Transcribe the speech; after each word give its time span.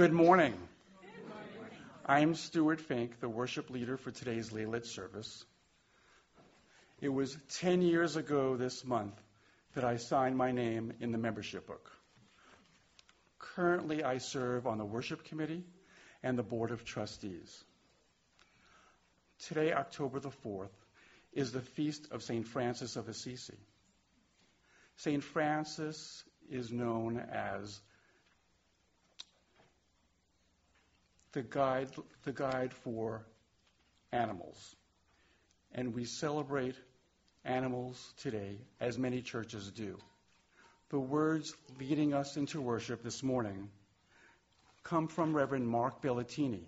Good 0.00 0.14
morning. 0.14 0.54
I'm 2.06 2.34
Stuart 2.34 2.80
Fink, 2.80 3.20
the 3.20 3.28
worship 3.28 3.68
leader 3.68 3.98
for 3.98 4.10
today's 4.10 4.50
lay 4.50 4.64
led 4.64 4.86
service. 4.86 5.44
It 7.02 7.10
was 7.10 7.36
10 7.58 7.82
years 7.82 8.16
ago 8.16 8.56
this 8.56 8.82
month 8.82 9.12
that 9.74 9.84
I 9.84 9.98
signed 9.98 10.38
my 10.38 10.52
name 10.52 10.94
in 11.00 11.12
the 11.12 11.18
membership 11.18 11.66
book. 11.66 11.92
Currently, 13.38 14.02
I 14.02 14.16
serve 14.16 14.66
on 14.66 14.78
the 14.78 14.86
worship 14.86 15.22
committee 15.24 15.64
and 16.22 16.38
the 16.38 16.42
board 16.42 16.70
of 16.70 16.82
trustees. 16.82 17.62
Today, 19.48 19.74
October 19.74 20.18
the 20.18 20.30
4th, 20.30 20.72
is 21.34 21.52
the 21.52 21.60
feast 21.60 22.08
of 22.10 22.22
St. 22.22 22.46
Francis 22.46 22.96
of 22.96 23.10
Assisi. 23.10 23.58
St. 24.96 25.22
Francis 25.22 26.24
is 26.48 26.72
known 26.72 27.18
as 27.30 27.82
the 31.32 31.42
guide, 31.42 31.88
the 32.24 32.32
guide 32.32 32.72
for 32.72 33.24
animals. 34.12 34.76
And 35.72 35.94
we 35.94 36.04
celebrate 36.04 36.74
animals 37.44 38.14
today, 38.18 38.58
as 38.80 38.98
many 38.98 39.22
churches 39.22 39.70
do. 39.70 39.96
The 40.90 40.98
words 40.98 41.54
leading 41.78 42.14
us 42.14 42.36
into 42.36 42.60
worship 42.60 43.02
this 43.02 43.22
morning 43.22 43.70
come 44.82 45.06
from 45.06 45.34
Reverend 45.34 45.68
Mark 45.68 46.02
Belletini, 46.02 46.64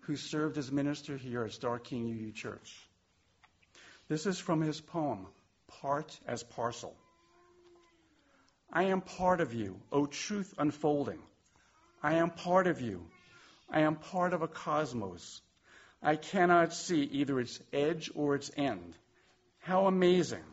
who 0.00 0.16
served 0.16 0.56
as 0.56 0.72
minister 0.72 1.16
here 1.16 1.44
at 1.44 1.52
Starr 1.52 1.78
King 1.78 2.08
UU 2.08 2.32
Church. 2.32 2.88
This 4.08 4.24
is 4.24 4.38
from 4.38 4.62
his 4.62 4.80
poem, 4.80 5.26
Part 5.82 6.18
as 6.26 6.42
Parcel. 6.42 6.96
I 8.72 8.84
am 8.84 9.02
part 9.02 9.42
of 9.42 9.52
you, 9.52 9.78
O 9.92 10.06
truth 10.06 10.54
unfolding. 10.56 11.20
I 12.02 12.14
am 12.14 12.30
part 12.30 12.66
of 12.66 12.80
you. 12.80 13.06
I 13.70 13.80
am 13.80 13.96
part 13.96 14.32
of 14.32 14.42
a 14.42 14.48
cosmos. 14.48 15.42
I 16.02 16.16
cannot 16.16 16.72
see 16.72 17.02
either 17.02 17.38
its 17.40 17.60
edge 17.72 18.10
or 18.14 18.34
its 18.34 18.50
end. 18.56 18.96
How 19.58 19.86
amazing! 19.86 20.44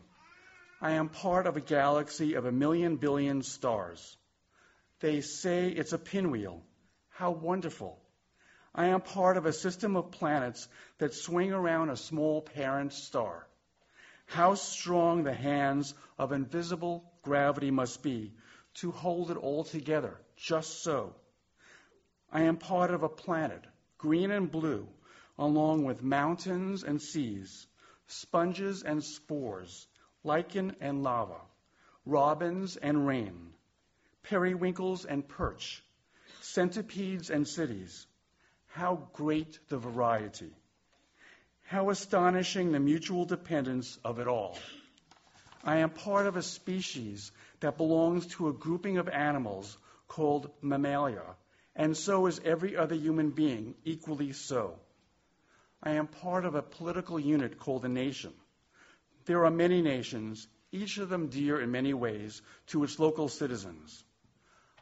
I 0.80 0.92
am 0.92 1.08
part 1.08 1.46
of 1.46 1.56
a 1.56 1.60
galaxy 1.60 2.34
of 2.34 2.44
a 2.44 2.52
million 2.52 2.96
billion 2.96 3.42
stars. 3.42 4.16
They 5.00 5.20
say 5.20 5.68
it's 5.68 5.92
a 5.92 5.98
pinwheel. 5.98 6.62
How 7.08 7.30
wonderful! 7.30 7.98
I 8.74 8.86
am 8.88 9.00
part 9.00 9.38
of 9.38 9.46
a 9.46 9.52
system 9.52 9.96
of 9.96 10.10
planets 10.10 10.68
that 10.98 11.14
swing 11.14 11.52
around 11.52 11.88
a 11.88 11.96
small 11.96 12.42
parent 12.42 12.92
star. 12.92 13.46
How 14.26 14.54
strong 14.54 15.22
the 15.22 15.32
hands 15.32 15.94
of 16.18 16.32
invisible 16.32 17.10
gravity 17.22 17.70
must 17.70 18.02
be 18.02 18.34
to 18.74 18.90
hold 18.90 19.30
it 19.30 19.38
all 19.38 19.64
together, 19.64 20.20
just 20.36 20.82
so. 20.82 21.14
I 22.32 22.42
am 22.42 22.56
part 22.56 22.90
of 22.90 23.02
a 23.02 23.08
planet, 23.08 23.64
green 23.98 24.30
and 24.30 24.50
blue, 24.50 24.88
along 25.38 25.84
with 25.84 26.02
mountains 26.02 26.82
and 26.82 27.00
seas, 27.00 27.66
sponges 28.06 28.82
and 28.82 29.02
spores, 29.02 29.86
lichen 30.24 30.76
and 30.80 31.02
lava, 31.02 31.40
robins 32.04 32.76
and 32.76 33.06
rain, 33.06 33.52
periwinkles 34.22 35.04
and 35.04 35.26
perch, 35.26 35.82
centipedes 36.40 37.30
and 37.30 37.46
cities. 37.46 38.06
How 38.66 39.08
great 39.12 39.58
the 39.68 39.78
variety! 39.78 40.52
How 41.64 41.90
astonishing 41.90 42.72
the 42.72 42.80
mutual 42.80 43.24
dependence 43.24 43.98
of 44.04 44.18
it 44.18 44.28
all. 44.28 44.58
I 45.64 45.76
am 45.76 45.90
part 45.90 46.26
of 46.26 46.36
a 46.36 46.42
species 46.42 47.32
that 47.60 47.76
belongs 47.76 48.26
to 48.34 48.48
a 48.48 48.52
grouping 48.52 48.98
of 48.98 49.08
animals 49.08 49.76
called 50.06 50.50
mammalia, 50.60 51.34
and 51.76 51.94
so 51.94 52.26
is 52.26 52.40
every 52.44 52.74
other 52.76 52.94
human 52.94 53.30
being, 53.30 53.74
equally 53.84 54.32
so. 54.32 54.78
I 55.82 55.92
am 55.92 56.06
part 56.06 56.46
of 56.46 56.54
a 56.54 56.62
political 56.62 57.20
unit 57.20 57.58
called 57.58 57.84
a 57.84 57.88
nation. 57.88 58.32
There 59.26 59.44
are 59.44 59.50
many 59.50 59.82
nations, 59.82 60.48
each 60.72 60.96
of 60.96 61.10
them 61.10 61.28
dear 61.28 61.60
in 61.60 61.70
many 61.70 61.92
ways 61.92 62.40
to 62.68 62.82
its 62.82 62.98
local 62.98 63.28
citizens. 63.28 64.02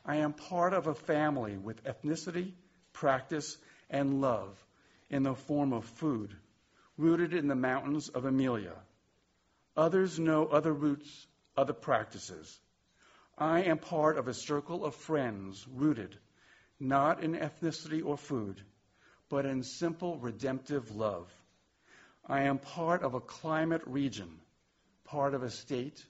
I 0.06 0.16
am 0.16 0.34
part 0.34 0.72
of 0.72 0.86
a 0.86 0.94
family 0.94 1.56
with 1.56 1.82
ethnicity, 1.82 2.52
practice, 2.92 3.58
and 3.90 4.20
love 4.20 4.64
in 5.10 5.24
the 5.24 5.34
form 5.34 5.72
of 5.72 5.84
food, 5.84 6.34
rooted 6.96 7.34
in 7.34 7.48
the 7.48 7.56
mountains 7.56 8.08
of 8.08 8.24
Amelia. 8.24 8.76
Others 9.76 10.20
know 10.20 10.46
other 10.46 10.72
roots, 10.72 11.26
other 11.56 11.72
practices. 11.72 12.60
I 13.36 13.62
am 13.64 13.78
part 13.78 14.16
of 14.16 14.28
a 14.28 14.34
circle 14.34 14.84
of 14.84 14.94
friends 14.94 15.66
rooted 15.68 16.16
not 16.80 17.22
in 17.22 17.34
ethnicity 17.34 18.04
or 18.04 18.16
food, 18.16 18.60
but 19.28 19.46
in 19.46 19.62
simple 19.62 20.18
redemptive 20.18 20.94
love. 20.94 21.28
I 22.26 22.42
am 22.42 22.58
part 22.58 23.02
of 23.02 23.14
a 23.14 23.20
climate 23.20 23.82
region, 23.86 24.40
part 25.04 25.34
of 25.34 25.42
a 25.42 25.50
state, 25.50 26.04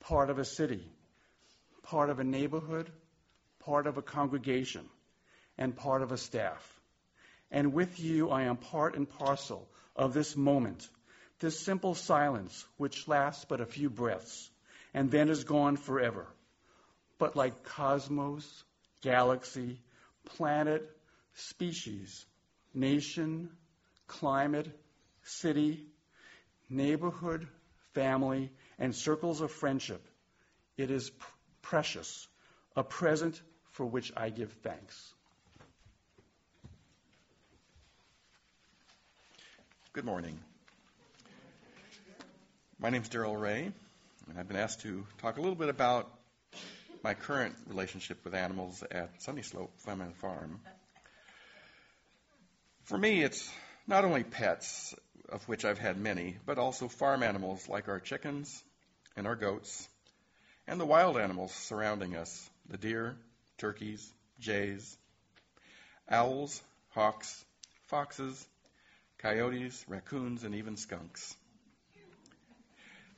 part 0.00 0.30
of 0.30 0.38
a 0.38 0.44
city, 0.44 0.86
part 1.82 2.10
of 2.10 2.20
a 2.20 2.24
neighborhood, 2.24 2.90
part 3.60 3.86
of 3.86 3.96
a 3.96 4.02
congregation, 4.02 4.88
and 5.58 5.76
part 5.76 6.02
of 6.02 6.12
a 6.12 6.18
staff. 6.18 6.80
And 7.50 7.72
with 7.72 7.98
you, 7.98 8.30
I 8.30 8.42
am 8.42 8.56
part 8.56 8.94
and 8.96 9.08
parcel 9.08 9.68
of 9.96 10.14
this 10.14 10.36
moment, 10.36 10.88
this 11.40 11.58
simple 11.58 11.94
silence 11.94 12.64
which 12.76 13.08
lasts 13.08 13.44
but 13.48 13.60
a 13.60 13.66
few 13.66 13.90
breaths 13.90 14.50
and 14.94 15.10
then 15.10 15.28
is 15.28 15.44
gone 15.44 15.76
forever. 15.76 16.26
But 17.18 17.36
like 17.36 17.64
cosmos, 17.64 18.64
galaxy, 19.02 19.80
planet, 20.36 20.88
species, 21.34 22.24
nation, 22.74 23.50
climate, 24.06 24.68
city, 25.22 25.84
neighborhood, 26.68 27.46
family, 27.94 28.50
and 28.78 28.94
circles 28.94 29.40
of 29.40 29.50
friendship. 29.50 30.06
It 30.76 30.90
is 30.90 31.10
pr- 31.10 31.26
precious, 31.62 32.28
a 32.76 32.82
present 32.82 33.40
for 33.72 33.86
which 33.86 34.12
I 34.16 34.30
give 34.30 34.52
thanks. 34.62 35.12
Good 39.92 40.04
morning. 40.04 40.38
My 42.78 42.90
name 42.90 43.02
is 43.02 43.08
Daryl 43.08 43.38
Ray, 43.38 43.72
and 44.28 44.38
I've 44.38 44.48
been 44.48 44.56
asked 44.56 44.82
to 44.82 45.04
talk 45.20 45.36
a 45.36 45.40
little 45.40 45.56
bit 45.56 45.68
about 45.68 46.08
my 47.02 47.14
current 47.14 47.54
relationship 47.66 48.24
with 48.24 48.34
animals 48.34 48.82
at 48.90 49.22
Sunny 49.22 49.42
Slope 49.42 49.72
Feminine 49.78 50.14
Farm. 50.14 50.60
For 52.84 52.98
me, 52.98 53.22
it's 53.22 53.50
not 53.86 54.04
only 54.04 54.22
pets, 54.22 54.94
of 55.28 55.46
which 55.48 55.64
I've 55.64 55.78
had 55.78 55.98
many, 55.98 56.36
but 56.44 56.58
also 56.58 56.88
farm 56.88 57.22
animals 57.22 57.68
like 57.68 57.88
our 57.88 58.00
chickens 58.00 58.62
and 59.16 59.26
our 59.26 59.36
goats, 59.36 59.88
and 60.66 60.80
the 60.80 60.86
wild 60.86 61.16
animals 61.16 61.52
surrounding 61.52 62.16
us 62.16 62.50
the 62.68 62.76
deer, 62.78 63.16
turkeys, 63.58 64.12
jays, 64.38 64.96
owls, 66.08 66.62
hawks, 66.90 67.44
foxes, 67.86 68.46
coyotes, 69.18 69.84
raccoons, 69.88 70.44
and 70.44 70.54
even 70.54 70.76
skunks. 70.76 71.36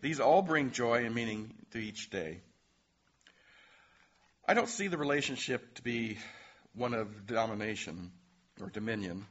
These 0.00 0.20
all 0.20 0.42
bring 0.42 0.72
joy 0.72 1.04
and 1.04 1.14
meaning 1.14 1.54
to 1.72 1.78
each 1.78 2.10
day. 2.10 2.40
I 4.44 4.54
don't 4.54 4.68
see 4.68 4.88
the 4.88 4.98
relationship 4.98 5.74
to 5.74 5.82
be 5.82 6.18
one 6.74 6.94
of 6.94 7.26
domination 7.26 8.10
or 8.60 8.70
dominion. 8.70 9.24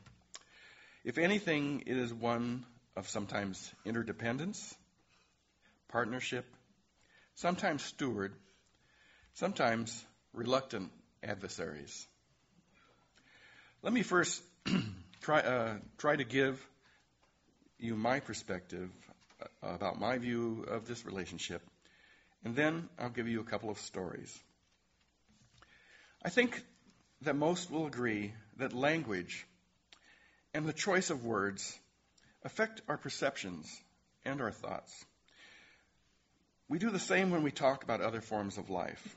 If 1.04 1.18
anything, 1.18 1.84
it 1.86 1.98
is 1.98 2.14
one 2.14 2.66
of 2.96 3.10
sometimes 3.10 3.74
interdependence, 3.84 4.74
partnership, 5.90 6.46
sometimes 7.36 7.84
steward, 7.84 8.34
sometimes 9.34 10.02
reluctant 10.34 10.92
adversaries. 11.22 12.08
Let 13.82 13.91
me 13.91 14.03
first 14.03 14.41
try, 15.22 15.41
uh, 15.41 15.78
try 15.97 16.16
to 16.16 16.24
give 16.24 16.66
you 17.78 17.97
my 17.97 18.22
perspective 18.22 18.90
uh, 19.41 19.74
about 19.76 20.00
my 20.00 20.20
view 20.20 20.66
of 20.70 20.88
this 20.88 21.06
relationship, 21.06 21.62
and 22.46 22.56
then 22.56 22.88
I'll 22.97 23.09
give 23.09 23.28
you 23.28 23.41
a 23.41 23.46
couple 23.46 23.70
of 23.70 23.78
stories. 23.78 24.34
I 26.23 26.29
think 26.29 26.62
that 27.22 27.35
most 27.35 27.72
will 27.72 27.88
agree 27.88 28.34
that 28.58 28.73
language 28.73 29.46
and 30.53 30.66
the 30.66 30.73
choice 30.73 31.09
of 31.09 31.26
words 31.26 31.78
affect 32.44 32.82
our 32.88 32.97
perceptions 32.97 33.68
and 34.23 34.40
our 34.40 34.52
thoughts. 34.52 35.06
We 36.70 36.78
do 36.78 36.91
the 36.91 37.00
same 37.00 37.32
when 37.32 37.41
we 37.41 37.52
talk 37.52 37.84
about 37.84 38.02
other 38.02 38.22
forms 38.22 38.58
of 38.58 38.70
life. 38.70 39.16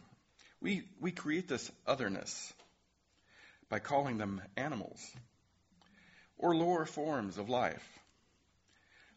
We, 0.60 0.84
we 0.98 1.12
create 1.12 1.46
this 1.46 1.70
otherness 1.86 2.52
by 3.68 3.80
calling 3.80 4.16
them 4.16 4.40
animals 4.56 5.00
or 6.38 6.56
lower 6.56 6.86
forms 6.86 7.36
of 7.36 7.50
life, 7.50 7.86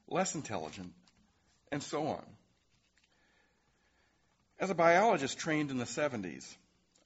less 0.07 0.35
intelligent, 0.35 0.93
and 1.71 1.81
so 1.81 2.07
on. 2.07 2.25
As 4.59 4.69
a 4.69 4.75
biologist 4.75 5.37
trained 5.37 5.71
in 5.71 5.77
the 5.77 5.85
70s, 5.85 6.45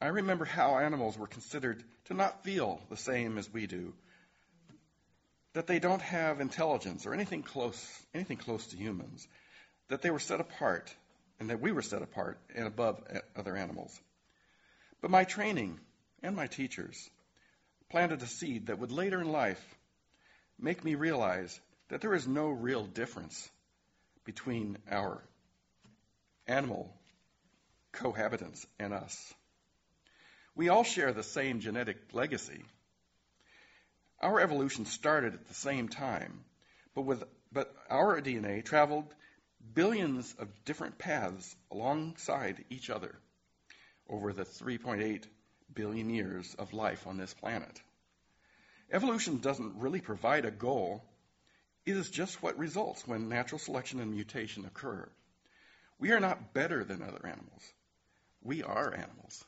I 0.01 0.07
remember 0.07 0.45
how 0.45 0.79
animals 0.79 1.15
were 1.15 1.27
considered 1.27 1.83
to 2.05 2.15
not 2.15 2.43
feel 2.43 2.81
the 2.89 2.97
same 2.97 3.37
as 3.37 3.53
we 3.53 3.67
do, 3.67 3.93
that 5.53 5.67
they 5.67 5.77
don't 5.77 6.01
have 6.01 6.41
intelligence 6.41 7.05
or 7.05 7.13
anything 7.13 7.43
close, 7.43 7.79
anything 8.13 8.37
close 8.37 8.65
to 8.67 8.77
humans, 8.77 9.27
that 9.89 10.01
they 10.01 10.09
were 10.09 10.19
set 10.19 10.39
apart, 10.39 10.91
and 11.39 11.51
that 11.51 11.61
we 11.61 11.71
were 11.71 11.83
set 11.83 12.01
apart 12.01 12.39
and 12.55 12.65
above 12.65 13.03
other 13.35 13.55
animals. 13.55 14.01
But 15.01 15.11
my 15.11 15.23
training 15.23 15.79
and 16.23 16.35
my 16.35 16.47
teachers 16.47 17.09
planted 17.89 18.23
a 18.23 18.27
seed 18.27 18.67
that 18.67 18.79
would 18.79 18.91
later 18.91 19.21
in 19.21 19.31
life 19.31 19.63
make 20.57 20.83
me 20.83 20.95
realize 20.95 21.59
that 21.89 22.01
there 22.01 22.15
is 22.15 22.27
no 22.27 22.49
real 22.49 22.85
difference 22.85 23.49
between 24.23 24.77
our 24.89 25.21
animal 26.47 26.91
cohabitants 27.93 28.65
and 28.79 28.93
us. 28.93 29.33
We 30.55 30.69
all 30.69 30.83
share 30.83 31.13
the 31.13 31.23
same 31.23 31.59
genetic 31.59 31.97
legacy. 32.13 32.63
Our 34.19 34.39
evolution 34.39 34.85
started 34.85 35.33
at 35.33 35.47
the 35.47 35.53
same 35.53 35.87
time, 35.87 36.43
but, 36.93 37.03
with, 37.03 37.23
but 37.51 37.73
our 37.89 38.21
DNA 38.21 38.63
traveled 38.63 39.13
billions 39.73 40.33
of 40.37 40.47
different 40.65 40.97
paths 40.97 41.55
alongside 41.71 42.63
each 42.69 42.89
other 42.89 43.15
over 44.09 44.33
the 44.33 44.43
3.8 44.43 45.23
billion 45.73 46.09
years 46.09 46.53
of 46.59 46.73
life 46.73 47.07
on 47.07 47.17
this 47.17 47.33
planet. 47.33 47.81
Evolution 48.91 49.37
doesn't 49.37 49.79
really 49.79 50.01
provide 50.01 50.45
a 50.45 50.51
goal. 50.51 51.03
It 51.85 51.95
is 51.95 52.09
just 52.09 52.43
what 52.43 52.57
results 52.57 53.07
when 53.07 53.29
natural 53.29 53.59
selection 53.59 54.01
and 54.01 54.11
mutation 54.11 54.65
occur. 54.65 55.07
We 55.97 56.11
are 56.11 56.19
not 56.19 56.53
better 56.53 56.83
than 56.83 57.01
other 57.01 57.25
animals. 57.25 57.73
We 58.43 58.63
are 58.63 58.93
animals. 58.93 59.45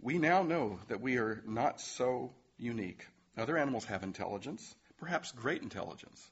We 0.00 0.18
now 0.18 0.42
know 0.42 0.78
that 0.88 1.00
we 1.00 1.18
are 1.18 1.42
not 1.46 1.80
so 1.80 2.32
unique. 2.58 3.04
Other 3.36 3.56
animals 3.56 3.84
have 3.86 4.02
intelligence, 4.02 4.74
perhaps 4.98 5.32
great 5.32 5.62
intelligence, 5.62 6.24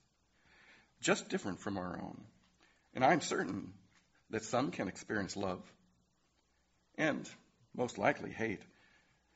just 1.00 1.28
different 1.28 1.60
from 1.60 1.76
our 1.76 1.98
own. 2.00 2.24
And 2.94 3.04
I'm 3.04 3.20
certain 3.20 3.72
that 4.30 4.44
some 4.44 4.70
can 4.70 4.88
experience 4.88 5.36
love 5.36 5.62
and 6.96 7.28
most 7.74 7.98
likely 7.98 8.30
hate, 8.30 8.62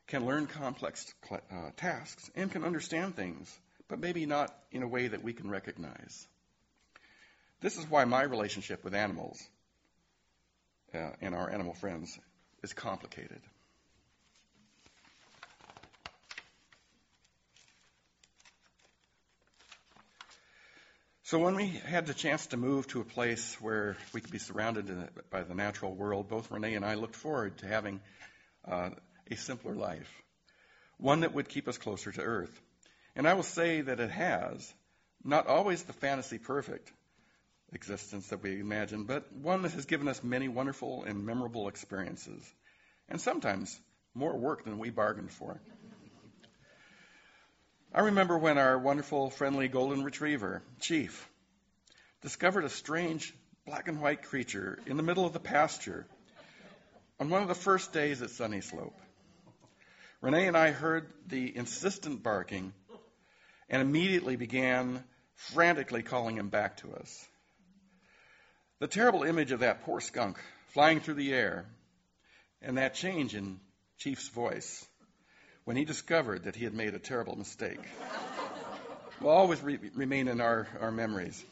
can 0.07 0.25
learn 0.25 0.47
complex 0.47 1.13
uh, 1.31 1.71
tasks, 1.77 2.31
and 2.35 2.51
can 2.51 2.65
understand 2.65 3.17
things, 3.17 3.53
but 3.89 3.99
maybe 3.99 4.27
not 4.27 4.55
in 4.71 4.83
a 4.83 4.89
way 4.89 5.09
that 5.09 5.23
we 5.23 5.33
can 5.33 5.51
recognize. 5.51 6.27
This 7.61 7.77
is 7.77 7.91
why 7.91 8.05
my 8.05 8.23
relationship 8.23 8.85
with 8.85 8.95
animals 8.95 9.43
uh, 10.95 11.11
and 11.21 11.35
our 11.35 11.51
animal 11.51 11.75
friends 11.75 12.17
is 12.63 12.73
complicated. 12.73 13.41
So 21.29 21.39
when 21.39 21.57
we 21.57 21.67
had 21.67 22.07
the 22.07 22.15
chance 22.15 22.47
to 22.47 22.57
move 22.57 22.87
to 22.87 23.03
a 23.03 23.05
place 23.05 23.55
where 23.61 23.99
we 24.15 24.23
could 24.23 24.31
be 24.31 24.39
surrounded 24.39 24.89
by 25.29 25.43
the 25.43 25.55
natural 25.55 25.95
world, 25.95 26.31
both 26.31 26.51
Renee 26.51 26.75
and 26.75 26.87
I 26.87 26.95
looked 26.95 27.17
forward 27.17 27.59
to 27.59 27.67
having 27.67 28.01
uh, 28.67 28.89
a 29.31 29.37
simpler 29.37 29.75
life, 29.75 30.11
one 30.97 31.21
that 31.21 31.35
would 31.35 31.51
keep 31.51 31.69
us 31.69 31.77
closer 31.77 32.11
to 32.13 32.23
Earth. 32.23 32.59
And 33.15 33.29
I 33.29 33.35
will 33.35 33.43
say 33.43 33.83
that 33.83 34.01
it 34.01 34.11
has, 34.11 34.73
not 35.23 35.47
always 35.47 35.83
the 35.83 35.93
fantasy 35.93 36.39
perfect 36.39 36.91
existence 37.75 38.29
that 38.29 38.43
we 38.43 38.59
imagine, 38.59 39.05
but 39.05 39.31
one 39.31 39.61
that 39.65 39.73
has 39.73 39.85
given 39.85 40.09
us 40.09 40.25
many 40.25 40.49
wonderful 40.49 41.05
and 41.05 41.27
memorable 41.27 41.69
experiences, 41.69 42.43
and 43.07 43.21
sometimes 43.21 43.79
more 44.15 44.35
work 44.35 44.65
than 44.65 44.79
we 44.79 44.89
bargained 44.89 45.31
for. 45.31 45.61
I 47.95 48.03
remember 48.03 48.37
when 48.37 48.59
our 48.59 48.79
wonderful, 48.79 49.31
friendly 49.31 49.67
golden 49.69 50.05
retriever, 50.05 50.63
Chief, 50.79 51.27
discovered 52.21 52.65
a 52.65 52.69
strange 52.69 53.35
black 53.65 53.89
and 53.89 54.03
white 54.03 54.23
creature 54.23 54.79
in 54.85 54.99
the 54.99 55.03
middle 55.03 55.25
of 55.25 55.33
the 55.33 55.41
pasture 55.41 56.07
on 57.19 57.31
one 57.31 57.41
of 57.41 57.49
the 57.49 57.55
first 57.55 57.95
days 57.95 58.21
at 58.21 58.29
Sunny 58.29 58.61
Slope. 58.61 59.01
Renee 60.21 60.49
and 60.49 60.57
I 60.57 60.71
heard 60.71 61.11
the 61.27 61.57
insistent 61.57 62.23
barking 62.23 62.75
and 63.71 63.81
immediately 63.81 64.37
began 64.37 65.03
frantically 65.35 66.03
calling 66.03 66.37
him 66.37 66.51
back 66.51 66.77
to 66.79 66.93
us. 66.95 67.27
The 68.81 68.87
terrible 68.87 69.23
image 69.23 69.51
of 69.51 69.61
that 69.61 69.85
poor 69.85 70.03
skunk 70.03 70.39
flying 70.69 71.01
through 71.01 71.15
the 71.15 71.33
air 71.33 71.65
and 72.61 72.77
that 72.77 72.95
change 72.95 73.35
in 73.35 73.61
Chief's 73.97 74.29
voice 74.29 74.87
when 75.69 75.77
he 75.77 75.85
discovered 75.85 76.45
that 76.45 76.57
he 76.57 76.65
had 76.65 76.73
made 76.73 76.95
a 76.95 76.99
terrible 76.99 77.37
mistake 77.37 77.79
will 79.21 79.29
always 79.29 79.63
re- 79.63 79.79
remain 79.95 80.27
in 80.27 80.41
our, 80.41 80.67
our 80.81 80.91
memories. 80.91 81.45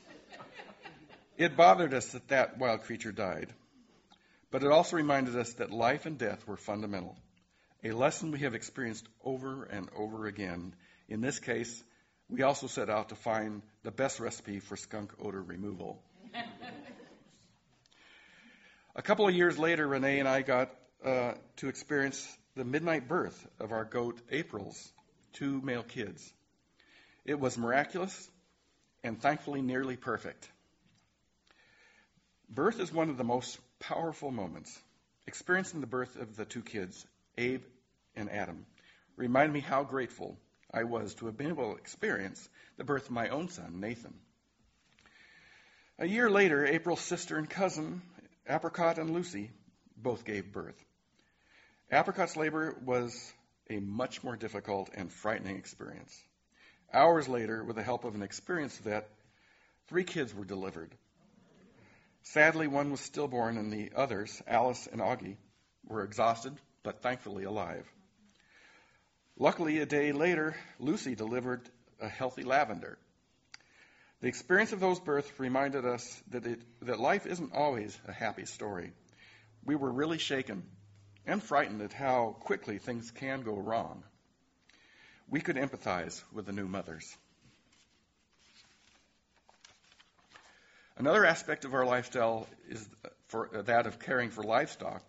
It 1.36 1.54
bothered 1.54 1.92
us 1.92 2.12
that 2.12 2.28
that 2.28 2.56
wild 2.56 2.84
creature 2.84 3.12
died, 3.12 3.52
but 4.50 4.62
it 4.62 4.72
also 4.72 4.96
reminded 4.96 5.36
us 5.36 5.52
that 5.58 5.70
life 5.70 6.06
and 6.06 6.16
death 6.16 6.48
were 6.48 6.56
fundamental, 6.56 7.14
a 7.84 7.92
lesson 7.92 8.30
we 8.30 8.38
have 8.38 8.54
experienced 8.54 9.06
over 9.22 9.64
and 9.64 9.90
over 9.94 10.24
again. 10.24 10.74
In 11.10 11.20
this 11.20 11.38
case, 11.38 11.84
we 12.30 12.40
also 12.40 12.68
set 12.68 12.88
out 12.88 13.10
to 13.10 13.16
find 13.16 13.60
the 13.82 13.90
best 13.90 14.18
recipe 14.18 14.60
for 14.60 14.78
skunk 14.78 15.12
odor 15.20 15.42
removal. 15.42 16.02
a 18.96 19.02
couple 19.02 19.28
of 19.28 19.34
years 19.34 19.58
later, 19.58 19.86
Renee 19.86 20.20
and 20.20 20.28
I 20.28 20.40
got 20.40 20.70
uh, 21.04 21.34
to 21.56 21.68
experience 21.68 22.26
the 22.56 22.64
midnight 22.64 23.06
birth 23.06 23.46
of 23.60 23.70
our 23.70 23.84
goat 23.84 24.18
April's 24.30 24.90
two 25.34 25.60
male 25.60 25.82
kids. 25.82 26.32
It 27.26 27.38
was 27.38 27.58
miraculous 27.58 28.30
and 29.04 29.20
thankfully 29.20 29.60
nearly 29.60 29.96
perfect. 29.96 30.48
Birth 32.48 32.80
is 32.80 32.90
one 32.90 33.10
of 33.10 33.18
the 33.18 33.24
most 33.24 33.58
powerful 33.78 34.30
moments. 34.30 34.76
Experiencing 35.26 35.82
the 35.82 35.86
birth 35.86 36.16
of 36.16 36.36
the 36.36 36.46
two 36.46 36.62
kids, 36.62 37.04
Abe 37.36 37.62
and 38.14 38.30
Adam, 38.30 38.64
reminded 39.16 39.52
me 39.52 39.60
how 39.60 39.84
grateful 39.84 40.38
I 40.72 40.84
was 40.84 41.14
to 41.16 41.26
have 41.26 41.36
been 41.36 41.48
able 41.48 41.74
to 41.74 41.78
experience 41.78 42.48
the 42.78 42.84
birth 42.84 43.06
of 43.06 43.10
my 43.10 43.28
own 43.28 43.48
son, 43.48 43.80
Nathan. 43.80 44.14
A 45.98 46.06
year 46.06 46.30
later, 46.30 46.64
April's 46.64 47.00
sister 47.00 47.36
and 47.36 47.50
cousin, 47.50 48.00
Apricot 48.48 48.98
and 48.98 49.10
Lucy, 49.10 49.50
both 49.96 50.24
gave 50.24 50.52
birth. 50.52 50.85
Apricot's 51.90 52.36
labor 52.36 52.76
was 52.84 53.32
a 53.70 53.78
much 53.78 54.24
more 54.24 54.36
difficult 54.36 54.90
and 54.94 55.12
frightening 55.12 55.56
experience. 55.56 56.20
Hours 56.92 57.28
later, 57.28 57.62
with 57.62 57.76
the 57.76 57.82
help 57.82 58.04
of 58.04 58.16
an 58.16 58.22
experienced 58.22 58.80
vet, 58.80 59.08
three 59.86 60.02
kids 60.02 60.34
were 60.34 60.44
delivered. 60.44 60.92
Sadly, 62.22 62.66
one 62.66 62.90
was 62.90 63.00
stillborn, 63.00 63.56
and 63.56 63.72
the 63.72 63.92
others, 63.94 64.42
Alice 64.48 64.88
and 64.90 65.00
Augie, 65.00 65.36
were 65.86 66.02
exhausted 66.02 66.56
but 66.82 67.02
thankfully 67.02 67.44
alive. 67.44 67.86
Luckily, 69.38 69.78
a 69.78 69.86
day 69.86 70.10
later, 70.10 70.56
Lucy 70.80 71.14
delivered 71.14 71.68
a 72.00 72.08
healthy 72.08 72.42
lavender. 72.42 72.98
The 74.22 74.28
experience 74.28 74.72
of 74.72 74.80
those 74.80 74.98
births 74.98 75.30
reminded 75.38 75.84
us 75.84 76.22
that, 76.30 76.46
it, 76.46 76.60
that 76.82 76.98
life 76.98 77.26
isn't 77.26 77.52
always 77.52 77.96
a 78.08 78.12
happy 78.12 78.46
story. 78.46 78.92
We 79.64 79.76
were 79.76 79.92
really 79.92 80.18
shaken 80.18 80.64
and 81.26 81.42
frightened 81.42 81.82
at 81.82 81.92
how 81.92 82.36
quickly 82.40 82.78
things 82.78 83.10
can 83.10 83.42
go 83.42 83.54
wrong. 83.54 84.02
We 85.28 85.40
could 85.40 85.56
empathize 85.56 86.22
with 86.32 86.46
the 86.46 86.52
new 86.52 86.68
mothers. 86.68 87.16
Another 90.96 91.26
aspect 91.26 91.64
of 91.64 91.74
our 91.74 91.84
lifestyle 91.84 92.46
is 92.68 92.88
for 93.28 93.54
uh, 93.54 93.62
that 93.62 93.86
of 93.86 93.98
caring 93.98 94.30
for 94.30 94.42
livestock. 94.42 95.02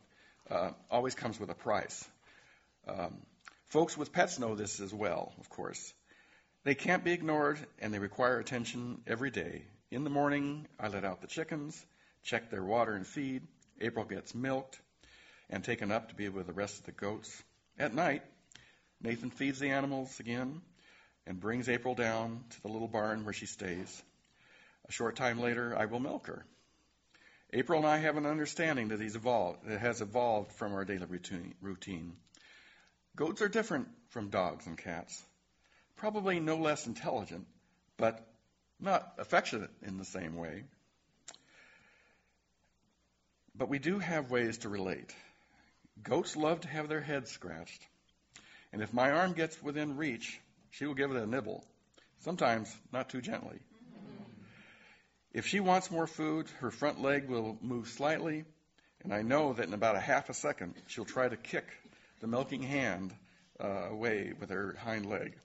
Uh, 0.49 0.71
always 0.89 1.15
comes 1.15 1.39
with 1.39 1.49
a 1.49 1.53
price. 1.53 2.05
Um, 2.87 3.17
folks 3.67 3.97
with 3.97 4.11
pets 4.11 4.39
know 4.39 4.55
this 4.55 4.79
as 4.79 4.93
well, 4.93 5.33
of 5.39 5.49
course. 5.49 5.93
They 6.63 6.75
can't 6.75 7.03
be 7.03 7.13
ignored 7.13 7.59
and 7.79 7.93
they 7.93 7.99
require 7.99 8.39
attention 8.39 9.01
every 9.07 9.29
day. 9.29 9.63
In 9.91 10.03
the 10.03 10.09
morning, 10.09 10.67
I 10.79 10.87
let 10.89 11.05
out 11.05 11.21
the 11.21 11.27
chickens, 11.27 11.85
check 12.23 12.49
their 12.49 12.63
water 12.63 12.93
and 12.93 13.05
feed. 13.05 13.43
April 13.79 14.03
gets 14.03 14.33
milked 14.33 14.77
and 15.49 15.63
taken 15.63 15.91
up 15.91 16.09
to 16.09 16.15
be 16.15 16.29
with 16.29 16.47
the 16.47 16.53
rest 16.53 16.79
of 16.79 16.85
the 16.85 16.91
goats. 16.91 17.43
At 17.79 17.93
night, 17.93 18.23
Nathan 19.01 19.29
feeds 19.29 19.59
the 19.59 19.69
animals 19.69 20.19
again 20.19 20.61
and 21.25 21.39
brings 21.39 21.69
April 21.69 21.95
down 21.95 22.43
to 22.49 22.61
the 22.61 22.69
little 22.69 22.87
barn 22.87 23.23
where 23.23 23.33
she 23.33 23.45
stays. 23.45 24.03
A 24.87 24.91
short 24.91 25.15
time 25.15 25.39
later, 25.39 25.75
I 25.77 25.85
will 25.85 25.99
milk 25.99 26.27
her. 26.27 26.45
April 27.53 27.79
and 27.79 27.87
I 27.87 27.97
have 27.99 28.17
an 28.17 28.25
understanding 28.25 28.89
that, 28.89 29.01
evolved, 29.01 29.65
that 29.67 29.79
has 29.79 30.01
evolved 30.01 30.51
from 30.53 30.73
our 30.73 30.83
daily 30.83 31.05
routine. 31.61 32.17
Goats 33.15 33.41
are 33.41 33.47
different 33.47 33.87
from 34.09 34.29
dogs 34.29 34.67
and 34.67 34.77
cats. 34.77 35.23
Probably 35.95 36.39
no 36.39 36.57
less 36.57 36.85
intelligent, 36.87 37.47
but 37.97 38.25
not 38.79 39.13
affectionate 39.17 39.71
in 39.81 39.97
the 39.97 40.05
same 40.05 40.35
way. 40.35 40.63
But 43.55 43.69
we 43.69 43.79
do 43.79 43.97
have 43.97 44.29
ways 44.29 44.59
to 44.59 44.69
relate. 44.69 45.13
Goats 46.03 46.35
love 46.35 46.61
to 46.61 46.67
have 46.67 46.89
their 46.89 47.01
heads 47.01 47.31
scratched. 47.31 47.81
And 48.71 48.81
if 48.81 48.93
my 48.93 49.11
arm 49.11 49.33
gets 49.33 49.61
within 49.61 49.97
reach, 49.97 50.39
she 50.71 50.85
will 50.85 50.93
give 50.93 51.11
it 51.11 51.17
a 51.17 51.25
nibble, 51.25 51.63
sometimes 52.19 52.73
not 52.91 53.09
too 53.09 53.21
gently. 53.21 53.59
If 55.33 55.45
she 55.45 55.59
wants 55.59 55.91
more 55.91 56.07
food, 56.07 56.47
her 56.59 56.71
front 56.71 57.01
leg 57.01 57.29
will 57.29 57.57
move 57.61 57.87
slightly, 57.89 58.45
and 59.03 59.13
I 59.13 59.21
know 59.21 59.53
that 59.53 59.67
in 59.67 59.73
about 59.73 59.95
a 59.95 59.99
half 59.99 60.29
a 60.29 60.33
second, 60.33 60.75
she'll 60.87 61.05
try 61.05 61.29
to 61.29 61.37
kick 61.37 61.65
the 62.19 62.27
milking 62.27 62.63
hand 62.63 63.13
uh, 63.59 63.89
away 63.91 64.33
with 64.39 64.49
her 64.49 64.75
hind 64.79 65.05
leg, 65.05 65.35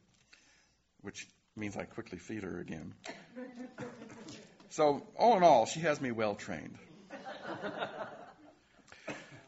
which 1.02 1.28
means 1.56 1.76
I 1.76 1.84
quickly 1.84 2.18
feed 2.18 2.42
her 2.42 2.60
again. 2.60 2.94
So, 4.70 5.06
all 5.18 5.36
in 5.36 5.42
all, 5.42 5.66
she 5.66 5.80
has 5.80 6.00
me 6.00 6.12
well 6.12 6.34
trained. 6.34 6.78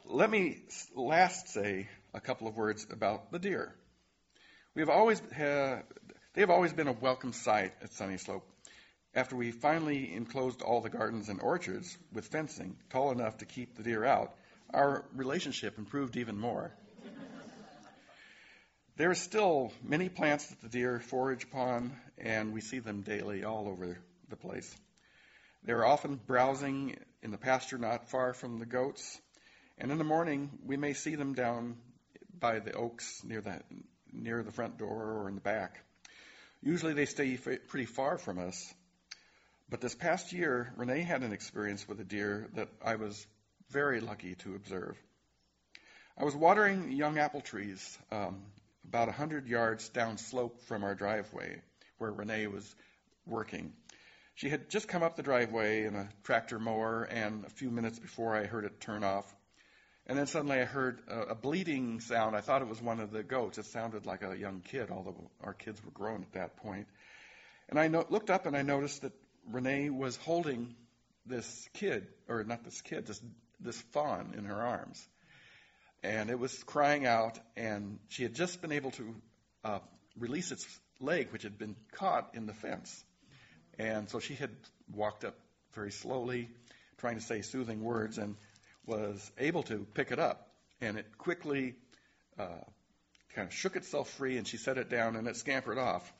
Let 0.06 0.30
me 0.30 0.58
last 0.94 1.49
say 1.49 1.88
a 2.12 2.20
couple 2.20 2.46
of 2.46 2.56
words 2.56 2.87
about 2.90 3.32
the 3.32 3.38
deer. 3.38 3.75
We 4.75 4.82
have 4.82 4.90
always 4.90 5.20
they 5.20 5.82
have 6.37 6.50
always 6.50 6.75
been 6.75 6.88
a 6.88 6.92
welcome 6.92 7.32
sight 7.32 7.73
at 7.82 7.92
Sunny 7.94 8.18
Slope. 8.18 8.46
After 9.14 9.34
we 9.34 9.50
finally 9.50 10.12
enclosed 10.12 10.61
all 10.61 10.82
the 10.82 10.90
gardens 10.90 11.30
and 11.30 11.40
orchards 11.40 11.96
with 12.12 12.26
fencing 12.26 12.76
tall 12.90 13.12
enough 13.12 13.38
to 13.38 13.46
keep 13.46 13.76
the 13.76 13.82
deer 13.82 14.04
out, 14.04 14.34
our 14.75 15.06
relationship 15.14 15.78
improved 15.78 16.18
even 16.18 16.38
more. 16.38 16.70
There 18.96 19.11
are 19.11 19.16
still 19.16 19.73
many 19.82 20.11
plants 20.11 20.46
that 20.46 20.61
the 20.61 20.68
deer 20.68 21.00
forage 21.00 21.44
upon, 21.44 21.96
and 22.18 22.52
we 22.52 22.61
see 22.61 22.78
them 22.78 23.00
daily 23.00 23.42
all 23.42 23.68
over 23.68 23.99
the 24.28 24.37
place. 24.37 24.76
They're 25.64 25.87
often 25.87 26.20
browsing 26.26 26.99
in 27.23 27.30
the 27.30 27.38
pasture 27.38 27.78
not 27.78 28.11
far 28.11 28.34
from 28.34 28.58
the 28.58 28.66
goats, 28.66 29.18
and 29.78 29.90
in 29.90 29.99
the 29.99 30.04
morning 30.04 30.50
we 30.64 30.76
may 30.76 30.93
see 30.93 31.14
them 31.14 31.35
down 31.35 31.76
by 32.38 32.59
the 32.59 32.73
oaks 32.73 33.23
near 33.25 33.40
the 33.40 33.61
near 34.12 34.43
the 34.43 34.52
front 34.52 34.78
door 34.78 35.21
or 35.21 35.28
in 35.28 35.35
the 35.35 35.40
back. 35.40 35.81
Usually 36.62 36.95
they 36.95 37.07
stay 37.07 37.37
pretty 37.37 37.87
far 37.87 38.16
from 38.16 38.38
us. 38.38 38.75
But 39.69 39.81
this 39.81 39.95
past 39.95 40.33
year, 40.33 40.73
Renee 40.76 41.02
had 41.02 41.23
an 41.23 41.33
experience 41.33 41.88
with 41.88 42.00
a 42.00 42.04
deer 42.04 42.49
that 42.54 42.69
I 42.83 42.97
was 42.97 43.26
very 43.71 44.00
lucky 44.00 44.35
to 44.37 44.54
observe. 44.54 44.97
I 46.16 46.25
was 46.25 46.37
watering 46.37 46.93
young 46.93 47.19
apple 47.19 47.40
trees 47.40 47.99
um, 48.12 48.43
about 48.87 49.09
a 49.09 49.11
100 49.11 49.49
yards 49.49 49.88
down 49.88 50.16
slope 50.16 50.61
from 50.62 50.85
our 50.85 50.95
driveway 50.95 51.61
where 51.99 52.12
Renee 52.12 52.47
was 52.47 52.75
working. 53.26 53.73
She 54.35 54.49
had 54.49 54.69
just 54.69 54.88
come 54.88 55.02
up 55.02 55.16
the 55.16 55.23
driveway 55.23 55.85
in 55.85 55.95
a 55.95 56.09
tractor 56.25 56.59
mower, 56.59 57.04
and 57.04 57.45
a 57.45 57.50
few 57.50 57.71
minutes 57.71 57.99
before 57.99 58.37
I 58.37 58.45
heard 58.45 58.64
it 58.64 58.81
turn 58.81 59.04
off. 59.04 59.33
And 60.06 60.18
then 60.18 60.26
suddenly 60.26 60.61
I 60.61 60.64
heard 60.64 61.00
a, 61.08 61.20
a 61.20 61.34
bleating 61.34 62.00
sound. 62.00 62.37
I 62.37 62.40
thought 62.40 62.62
it 62.62 62.68
was 62.68 62.80
one 62.82 63.00
of 63.00 63.11
the 63.11 63.23
goats. 63.23 63.58
It 63.58 63.66
sounded 63.66 64.06
like 64.06 64.23
a 64.23 64.37
young 64.37 64.61
kid, 64.61 64.90
although 64.90 65.30
our 65.42 65.54
kids 65.54 65.82
were 65.84 65.90
grown 65.90 66.23
at 66.23 66.32
that 66.32 66.56
point. 66.58 66.87
And 67.68 67.78
I 67.78 67.88
no- 67.88 68.06
looked 68.11 68.30
up 68.30 68.46
and 68.46 68.56
I 68.56 68.62
noticed 68.62 69.02
that 69.02 69.12
Renee 69.50 69.90
was 69.90 70.16
holding 70.16 70.75
this 71.26 71.68
kid, 71.75 72.06
or 72.28 72.44
not 72.44 72.64
this 72.64 72.80
kid, 72.82 73.06
this, 73.06 73.20
this 73.61 73.80
fawn 73.92 74.34
in 74.37 74.44
her 74.44 74.61
arms 74.61 75.06
and 76.04 76.28
it 76.28 76.38
was 76.38 76.62
crying 76.64 77.06
out, 77.06 77.38
and 77.56 77.99
she 78.08 78.23
had 78.23 78.34
just 78.34 78.61
been 78.61 78.73
able 78.73 78.90
to 78.92 79.14
uh, 79.64 79.78
release 80.18 80.52
its 80.52 80.66
leg, 81.00 81.32
which 81.32 81.42
had 81.42 81.58
been 81.58 81.75
caught 81.92 82.34
in 82.34 82.46
the 82.46 82.52
fence. 82.52 83.04
And 83.78 84.08
so 84.11 84.20
she 84.20 84.34
had 84.34 84.50
walked 84.94 85.25
up 85.25 85.34
very 85.73 85.90
slowly, 85.90 86.50
trying 86.99 87.16
to 87.16 87.23
say 87.23 87.40
soothing 87.40 87.82
words, 87.82 88.18
and 88.18 88.37
was 88.86 89.30
able 89.38 89.62
to 89.64 89.86
pick 89.94 90.10
it 90.10 90.18
up. 90.18 90.48
And 90.80 90.98
it 90.98 91.18
quickly 91.18 91.74
uh, 92.38 92.64
kind 93.34 93.48
of 93.48 93.54
shook 93.54 93.76
itself 93.76 94.10
free, 94.10 94.36
and 94.36 94.46
she 94.46 94.56
set 94.56 94.78
it 94.78 94.90
down, 94.90 95.16
and 95.16 95.26
it 95.28 95.36
scampered 95.36 95.78
off, 95.78 96.12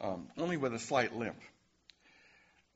um, 0.00 0.28
only 0.38 0.56
with 0.56 0.74
a 0.74 0.78
slight 0.78 1.14
limp. 1.14 1.40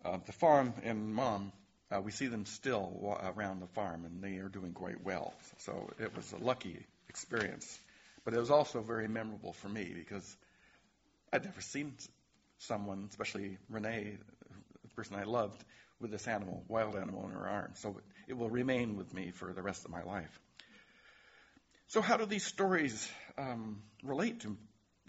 Uh, 0.05 0.19
the 0.27 0.33
farm 0.33 0.75
and 0.83 1.15
mom 1.15 1.53
uh, 1.91 2.01
we 2.01 2.13
see 2.13 2.29
them 2.29 2.47
still 2.47 3.19
around 3.37 3.61
the 3.61 3.67
farm, 3.67 4.05
and 4.05 4.23
they 4.23 4.39
are 4.39 4.49
doing 4.49 4.73
quite 4.73 5.05
well. 5.05 5.35
So 5.59 5.91
it 5.99 6.15
was 6.15 6.33
a 6.33 6.37
lucky 6.37 6.87
experience. 7.09 7.79
But 8.25 8.35
it 8.35 8.39
was 8.39 8.51
also 8.51 8.81
very 8.81 9.09
memorable 9.09 9.53
for 9.55 9.69
me 9.69 9.93
because 9.95 10.37
I'd 11.33 11.45
never 11.45 11.61
seen 11.61 11.95
someone, 12.59 13.07
especially 13.11 13.59
Renee, 13.69 14.19
the 14.83 14.89
person 14.95 15.17
I 15.17 15.25
loved, 15.25 15.65
with 16.01 16.11
this 16.11 16.27
animal, 16.27 16.65
wild 16.69 16.97
animal 16.97 17.25
in 17.27 17.33
her 17.33 17.47
arms. 17.47 17.79
So 17.79 17.97
it 18.27 18.37
will 18.37 18.51
remain 18.51 18.97
with 18.97 19.13
me 19.13 19.31
for 19.31 19.53
the 19.53 19.63
rest 19.63 19.85
of 19.85 19.91
my 19.91 20.03
life. 20.03 20.41
So, 21.89 22.01
how 22.01 22.17
do 22.17 22.25
these 22.25 22.45
stories 22.45 23.11
um, 23.37 23.83
relate 24.05 24.41
to 24.41 24.57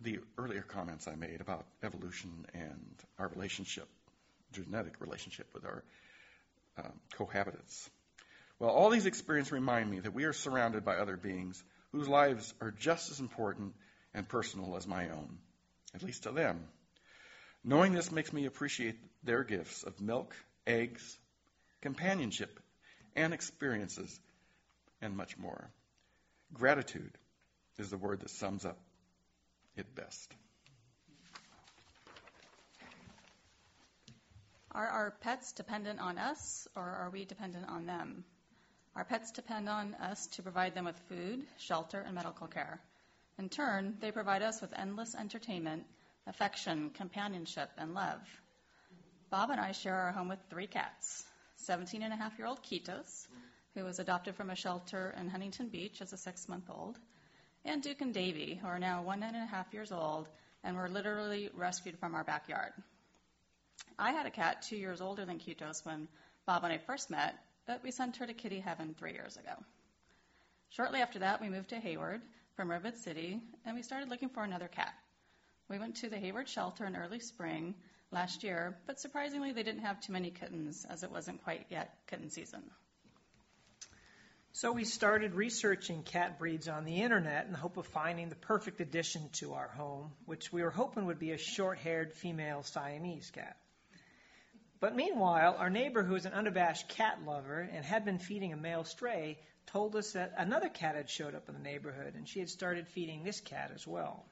the 0.02 0.20
earlier 0.38 0.64
comments 0.64 1.08
I 1.08 1.16
made 1.16 1.42
about 1.42 1.66
evolution 1.84 2.46
and 2.54 2.96
our 3.20 3.28
relationship, 3.28 3.88
genetic 4.52 5.00
relationship 5.00 5.48
with 5.54 5.66
our 5.66 5.84
um, 6.78 6.94
cohabitants. 7.18 7.90
Well, 8.60 8.72
all 8.72 8.90
these 8.90 9.06
experiences 9.06 9.52
remind 9.52 9.90
me 9.90 10.00
that 10.00 10.14
we 10.14 10.26
are 10.26 10.34
surrounded 10.34 10.86
by 10.86 10.98
other 10.98 11.18
beings 11.18 11.64
whose 11.92 12.08
lives 12.08 12.54
are 12.62 12.72
just 12.72 13.12
as 13.12 13.20
important 13.20 13.74
and 14.14 14.28
personal 14.28 14.76
as 14.76 14.88
my 14.88 15.10
own, 15.10 15.38
at 15.94 16.04
least 16.04 16.24
to 16.24 16.32
them. 16.32 16.64
Knowing 17.64 17.94
this 17.94 18.12
makes 18.12 18.34
me 18.34 18.46
appreciate 18.46 18.98
their 19.24 19.44
gifts 19.44 19.84
of 19.84 20.00
milk, 20.02 20.36
eggs, 20.68 21.18
companionship, 21.82 22.60
and 23.16 23.34
experiences, 23.34 24.20
and 25.02 25.18
much 25.18 25.38
more. 25.38 25.70
Gratitude 26.54 27.18
is 27.78 27.90
the 27.90 27.98
word 27.98 28.22
that 28.22 28.30
sums 28.30 28.66
up 28.66 28.78
it 29.76 29.96
best. 29.96 30.34
Are 34.74 34.88
our 34.88 35.12
pets 35.22 35.52
dependent 35.54 36.00
on 36.00 36.18
us 36.18 36.68
or 36.76 36.84
are 36.84 37.10
we 37.12 37.26
dependent 37.26 37.68
on 37.68 37.86
them? 37.86 38.24
Our 38.96 39.04
pets 39.04 39.32
depend 39.32 39.68
on 39.68 39.96
us 39.96 40.28
to 40.28 40.44
provide 40.44 40.76
them 40.76 40.86
with 40.86 40.98
food, 41.10 41.44
shelter, 41.58 42.00
and 42.00 42.16
medical 42.16 42.48
care. 42.48 42.80
In 43.38 43.50
turn, 43.50 43.96
they 44.00 44.12
provide 44.12 44.42
us 44.42 44.62
with 44.62 44.74
endless 44.78 45.16
entertainment, 45.16 45.86
affection, 46.28 46.92
companionship, 46.92 47.70
and 47.78 47.94
love. 47.94 48.20
Bob 49.32 49.50
and 49.50 49.62
I 49.62 49.72
share 49.72 49.96
our 49.96 50.12
home 50.12 50.28
with 50.28 50.40
three 50.50 50.68
cats 50.68 51.24
17 51.56 52.04
and 52.04 52.12
a 52.12 52.18
half 52.18 52.38
year 52.38 52.48
old 52.48 52.62
Kitos, 52.64 53.28
who 53.74 53.86
was 53.86 54.00
adopted 54.00 54.36
from 54.36 54.50
a 54.50 54.56
shelter 54.58 55.16
in 55.18 55.30
Huntington 55.30 55.70
Beach 55.70 56.02
as 56.02 56.12
a 56.12 56.18
six 56.18 56.50
month 56.50 56.70
old, 56.70 57.00
and 57.64 57.82
Duke 57.82 58.02
and 58.02 58.14
Davy, 58.14 58.56
who 58.56 58.68
are 58.68 58.78
now 58.78 59.02
one 59.02 59.24
and 59.24 59.38
a 59.38 59.46
half 59.46 59.74
years 59.74 59.94
old 59.94 60.28
and 60.66 60.76
were 60.76 60.90
literally 60.90 61.50
rescued 61.54 61.98
from 61.98 62.14
our 62.14 62.26
backyard. 62.26 62.74
I 63.98 64.12
had 64.12 64.26
a 64.26 64.32
cat 64.32 64.64
two 64.64 64.76
years 64.76 65.00
older 65.00 65.24
than 65.24 65.40
Kitos 65.40 65.86
when 65.86 66.10
Bob 66.46 66.66
and 66.66 66.74
I 66.74 66.78
first 66.78 67.10
met, 67.10 67.36
but 67.66 67.82
we 67.84 67.92
sent 67.92 68.18
her 68.18 68.28
to 68.28 68.34
kitty 68.34 68.60
heaven 68.60 68.94
three 69.00 69.14
years 69.14 69.38
ago. 69.38 69.54
Shortly 70.72 71.00
after 71.00 71.20
that, 71.20 71.40
we 71.40 71.48
moved 71.48 71.70
to 71.70 71.80
Hayward 71.80 72.22
from 72.58 72.70
Rivet 72.70 72.98
City, 72.98 73.40
and 73.66 73.78
we 73.78 73.82
started 73.82 74.10
looking 74.10 74.30
for 74.30 74.44
another 74.44 74.68
cat. 74.68 74.94
We 75.70 75.80
went 75.80 75.96
to 75.98 76.10
the 76.10 76.20
Hayward 76.20 76.50
shelter 76.50 76.86
in 76.86 76.98
early 76.98 77.20
spring 77.20 77.76
last 78.12 78.44
year, 78.44 78.78
but 78.86 79.00
surprisingly, 79.00 79.54
they 79.54 79.64
didn't 79.64 79.82
have 79.82 80.02
too 80.02 80.14
many 80.14 80.32
kittens 80.32 80.86
as 80.90 81.04
it 81.04 81.12
wasn't 81.12 81.44
quite 81.44 81.66
yet 81.70 81.94
kitten 82.08 82.30
season. 82.30 82.62
So 84.54 84.74
we 84.74 84.84
started 84.84 85.34
researching 85.34 86.04
cat 86.04 86.38
breeds 86.38 86.68
on 86.68 86.84
the 86.84 87.02
internet 87.02 87.46
in 87.46 87.54
the 87.54 87.58
hope 87.58 87.78
of 87.78 87.88
finding 87.88 88.28
the 88.28 88.36
perfect 88.36 88.82
addition 88.82 89.30
to 89.34 89.54
our 89.54 89.70
home, 89.70 90.12
which 90.26 90.52
we 90.52 90.62
were 90.62 90.72
hoping 90.72 91.06
would 91.06 91.20
be 91.20 91.32
a 91.32 91.38
short 91.38 91.78
haired 91.78 92.14
female 92.14 92.62
Siamese 92.64 93.32
cat. 93.32 93.56
But 94.82 94.96
meanwhile, 94.96 95.56
our 95.58 95.70
neighbor, 95.70 96.04
who 96.04 96.16
is 96.16 96.26
an 96.26 96.34
unabashed 96.34 96.90
cat 96.90 97.20
lover 97.26 97.62
and 97.62 97.86
had 97.86 98.04
been 98.04 98.20
feeding 98.20 98.52
a 98.52 98.58
male 98.58 98.84
stray, 98.84 99.40
told 99.68 99.96
us 99.96 100.14
that 100.14 100.34
another 100.38 100.70
cat 100.70 100.96
had 100.96 101.10
showed 101.10 101.34
up 101.34 101.48
in 101.48 101.54
the 101.54 101.62
neighborhood 101.62 102.16
and 102.16 102.28
she 102.28 102.40
had 102.40 102.50
started 102.50 102.88
feeding 102.90 103.24
this 103.24 103.40
cat 103.40 103.72
as 103.74 103.88
well. 103.88 104.26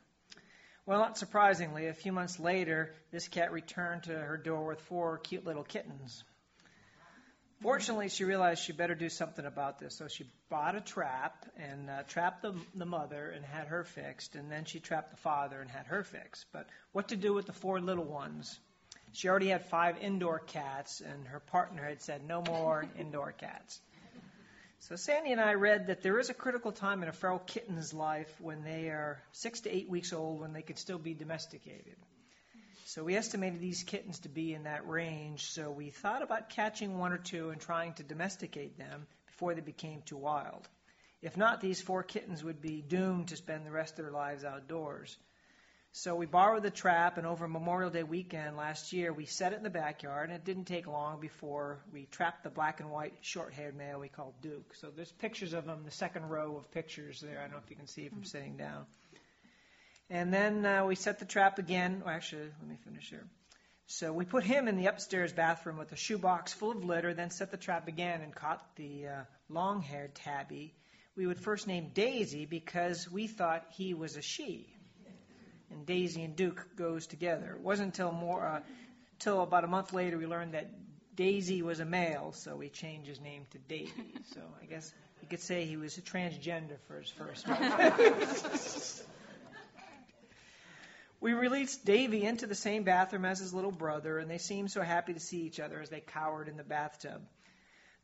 Well, 0.89 0.97
not 0.97 1.19
surprisingly, 1.19 1.85
a 1.85 1.93
few 1.93 2.11
months 2.11 2.39
later, 2.39 2.95
this 3.11 3.27
cat 3.27 3.51
returned 3.51 4.05
to 4.05 4.17
her 4.17 4.37
door 4.37 4.65
with 4.65 4.81
four 4.81 5.19
cute 5.19 5.45
little 5.45 5.63
kittens. 5.63 6.23
Fortunately, 7.61 8.09
she 8.09 8.23
realized 8.23 8.63
she 8.63 8.73
better 8.73 8.95
do 8.95 9.07
something 9.07 9.45
about 9.45 9.77
this, 9.77 9.95
so 9.95 10.07
she 10.07 10.25
bought 10.49 10.73
a 10.73 10.81
trap 10.81 11.45
and 11.57 11.91
uh, 11.91 12.01
trapped 12.07 12.41
the, 12.41 12.55
the 12.73 12.87
mother 12.87 13.29
and 13.29 13.45
had 13.45 13.67
her 13.67 13.83
fixed, 13.83 14.33
and 14.33 14.51
then 14.51 14.65
she 14.65 14.79
trapped 14.79 15.11
the 15.11 15.17
father 15.17 15.61
and 15.61 15.69
had 15.69 15.85
her 15.85 16.03
fixed. 16.03 16.47
But 16.51 16.65
what 16.91 17.09
to 17.09 17.15
do 17.15 17.35
with 17.35 17.45
the 17.45 17.53
four 17.53 17.79
little 17.79 18.05
ones? 18.05 18.59
She 19.11 19.29
already 19.29 19.49
had 19.49 19.65
five 19.65 19.95
indoor 20.01 20.39
cats, 20.39 21.01
and 21.01 21.27
her 21.27 21.39
partner 21.39 21.87
had 21.87 22.01
said 22.01 22.27
no 22.27 22.41
more 22.41 22.83
indoor 22.97 23.31
cats. 23.33 23.79
So 24.89 24.95
Sandy 24.95 25.31
and 25.31 25.39
I 25.39 25.53
read 25.53 25.85
that 25.87 26.01
there 26.01 26.17
is 26.17 26.31
a 26.31 26.33
critical 26.33 26.71
time 26.71 27.03
in 27.03 27.09
a 27.09 27.13
feral 27.13 27.37
kitten's 27.37 27.93
life 27.93 28.33
when 28.41 28.63
they 28.63 28.89
are 28.89 29.21
six 29.33 29.59
to 29.61 29.69
eight 29.69 29.87
weeks 29.87 30.13
old 30.13 30.41
when 30.41 30.51
they 30.51 30.63
can 30.63 30.77
still 30.77 30.97
be 30.97 31.13
domesticated. 31.13 31.95
So 32.85 33.03
we 33.03 33.15
estimated 33.15 33.59
these 33.61 33.83
kittens 33.83 34.17
to 34.21 34.29
be 34.29 34.51
in 34.51 34.63
that 34.63 34.87
range, 34.89 35.51
so 35.51 35.69
we 35.69 35.91
thought 35.91 36.23
about 36.23 36.49
catching 36.49 36.97
one 36.97 37.11
or 37.11 37.19
two 37.19 37.51
and 37.51 37.61
trying 37.61 37.93
to 37.93 38.03
domesticate 38.03 38.79
them 38.79 39.05
before 39.27 39.53
they 39.53 39.61
became 39.61 40.01
too 40.01 40.17
wild. 40.17 40.67
If 41.21 41.37
not, 41.37 41.61
these 41.61 41.83
four 41.83 42.01
kittens 42.01 42.43
would 42.43 42.59
be 42.59 42.81
doomed 42.81 43.27
to 43.27 43.35
spend 43.35 43.67
the 43.67 43.71
rest 43.71 43.99
of 43.99 44.05
their 44.05 44.11
lives 44.11 44.43
outdoors. 44.43 45.15
So 45.91 46.15
we 46.15 46.27
borrowed 46.27 46.61
the 46.61 46.69
trap, 46.69 47.17
and 47.17 47.25
over 47.25 47.47
Memorial 47.47 47.89
Day 47.89 48.03
weekend 48.03 48.55
last 48.55 48.93
year, 48.93 49.11
we 49.11 49.25
set 49.25 49.53
it 49.53 49.57
in 49.57 49.63
the 49.63 49.71
backyard, 49.71 50.29
and 50.29 50.37
it 50.37 50.45
didn't 50.45 50.65
take 50.65 50.85
long 50.85 51.19
before 51.19 51.79
we 51.91 52.05
trapped 52.05 52.43
the 52.43 52.51
black 52.51 52.79
and 52.79 52.91
white 52.91 53.13
short 53.21 53.53
haired 53.53 53.75
male 53.75 53.99
we 53.99 54.07
called 54.07 54.35
Duke. 54.39 54.75
So 54.75 54.89
there's 54.95 55.11
pictures 55.11 55.53
of 55.53 55.65
him, 55.65 55.83
the 55.85 55.91
second 55.91 56.29
row 56.29 56.57
of 56.57 56.71
pictures 56.71 57.21
there. 57.21 57.39
I 57.39 57.43
don't 57.43 57.53
know 57.53 57.57
if 57.63 57.71
you 57.71 57.75
can 57.75 57.87
see 57.87 58.07
from 58.07 58.23
sitting 58.23 58.55
down. 58.55 58.85
And 60.11 60.31
then 60.31 60.63
uh, 60.63 60.85
we 60.85 60.93
set 60.93 61.17
the 61.17 61.25
trap 61.25 61.57
again. 61.57 62.03
Well, 62.05 62.13
actually, 62.13 62.51
let 62.59 62.69
me 62.69 62.77
finish 62.85 63.09
here. 63.09 63.25
So 63.87 64.13
we 64.13 64.25
put 64.25 64.43
him 64.43 64.67
in 64.67 64.77
the 64.77 64.85
upstairs 64.85 65.33
bathroom 65.33 65.79
with 65.79 65.91
a 65.91 65.95
shoebox 65.95 66.53
full 66.53 66.71
of 66.71 66.85
litter, 66.85 67.15
then 67.15 67.31
set 67.31 67.49
the 67.49 67.57
trap 67.57 67.87
again 67.87 68.21
and 68.21 68.33
caught 68.33 68.63
the 68.75 69.07
uh, 69.07 69.23
long 69.49 69.81
haired 69.81 70.13
tabby. 70.13 70.75
We 71.15 71.25
would 71.25 71.39
first 71.39 71.65
name 71.65 71.89
Daisy 71.95 72.45
because 72.45 73.09
we 73.11 73.25
thought 73.25 73.65
he 73.71 73.95
was 73.95 74.17
a 74.17 74.21
she 74.21 74.67
and 75.71 75.85
Daisy 75.85 76.23
and 76.23 76.35
Duke 76.35 76.67
goes 76.75 77.07
together. 77.07 77.55
It 77.55 77.61
wasn't 77.61 77.87
until 77.87 78.11
more, 78.11 78.45
uh, 78.45 78.61
till 79.19 79.41
about 79.41 79.63
a 79.63 79.67
month 79.67 79.93
later 79.93 80.17
we 80.17 80.25
learned 80.25 80.53
that 80.53 80.69
Daisy 81.15 81.61
was 81.61 81.79
a 81.79 81.85
male, 81.85 82.31
so 82.31 82.55
we 82.55 82.69
changed 82.69 83.09
his 83.09 83.19
name 83.19 83.45
to 83.51 83.57
Davy. 83.57 83.91
So 84.33 84.41
I 84.61 84.65
guess 84.65 84.93
you 85.21 85.27
could 85.27 85.41
say 85.41 85.65
he 85.65 85.75
was 85.75 85.97
a 85.97 86.01
transgender 86.01 86.77
for 86.87 86.99
his 86.99 87.09
first 87.09 87.45
we 91.19 91.33
released 91.33 91.83
Davy 91.83 92.23
into 92.23 92.47
the 92.47 92.55
same 92.55 92.83
bathroom 92.83 93.25
as 93.25 93.39
his 93.39 93.53
little 93.53 93.71
brother, 93.71 94.19
and 94.19 94.29
they 94.29 94.37
seemed 94.37 94.71
so 94.71 94.81
happy 94.81 95.13
to 95.13 95.19
see 95.19 95.41
each 95.41 95.59
other 95.59 95.81
as 95.81 95.89
they 95.89 95.99
cowered 95.99 96.47
in 96.47 96.57
the 96.57 96.63
bathtub. 96.63 97.21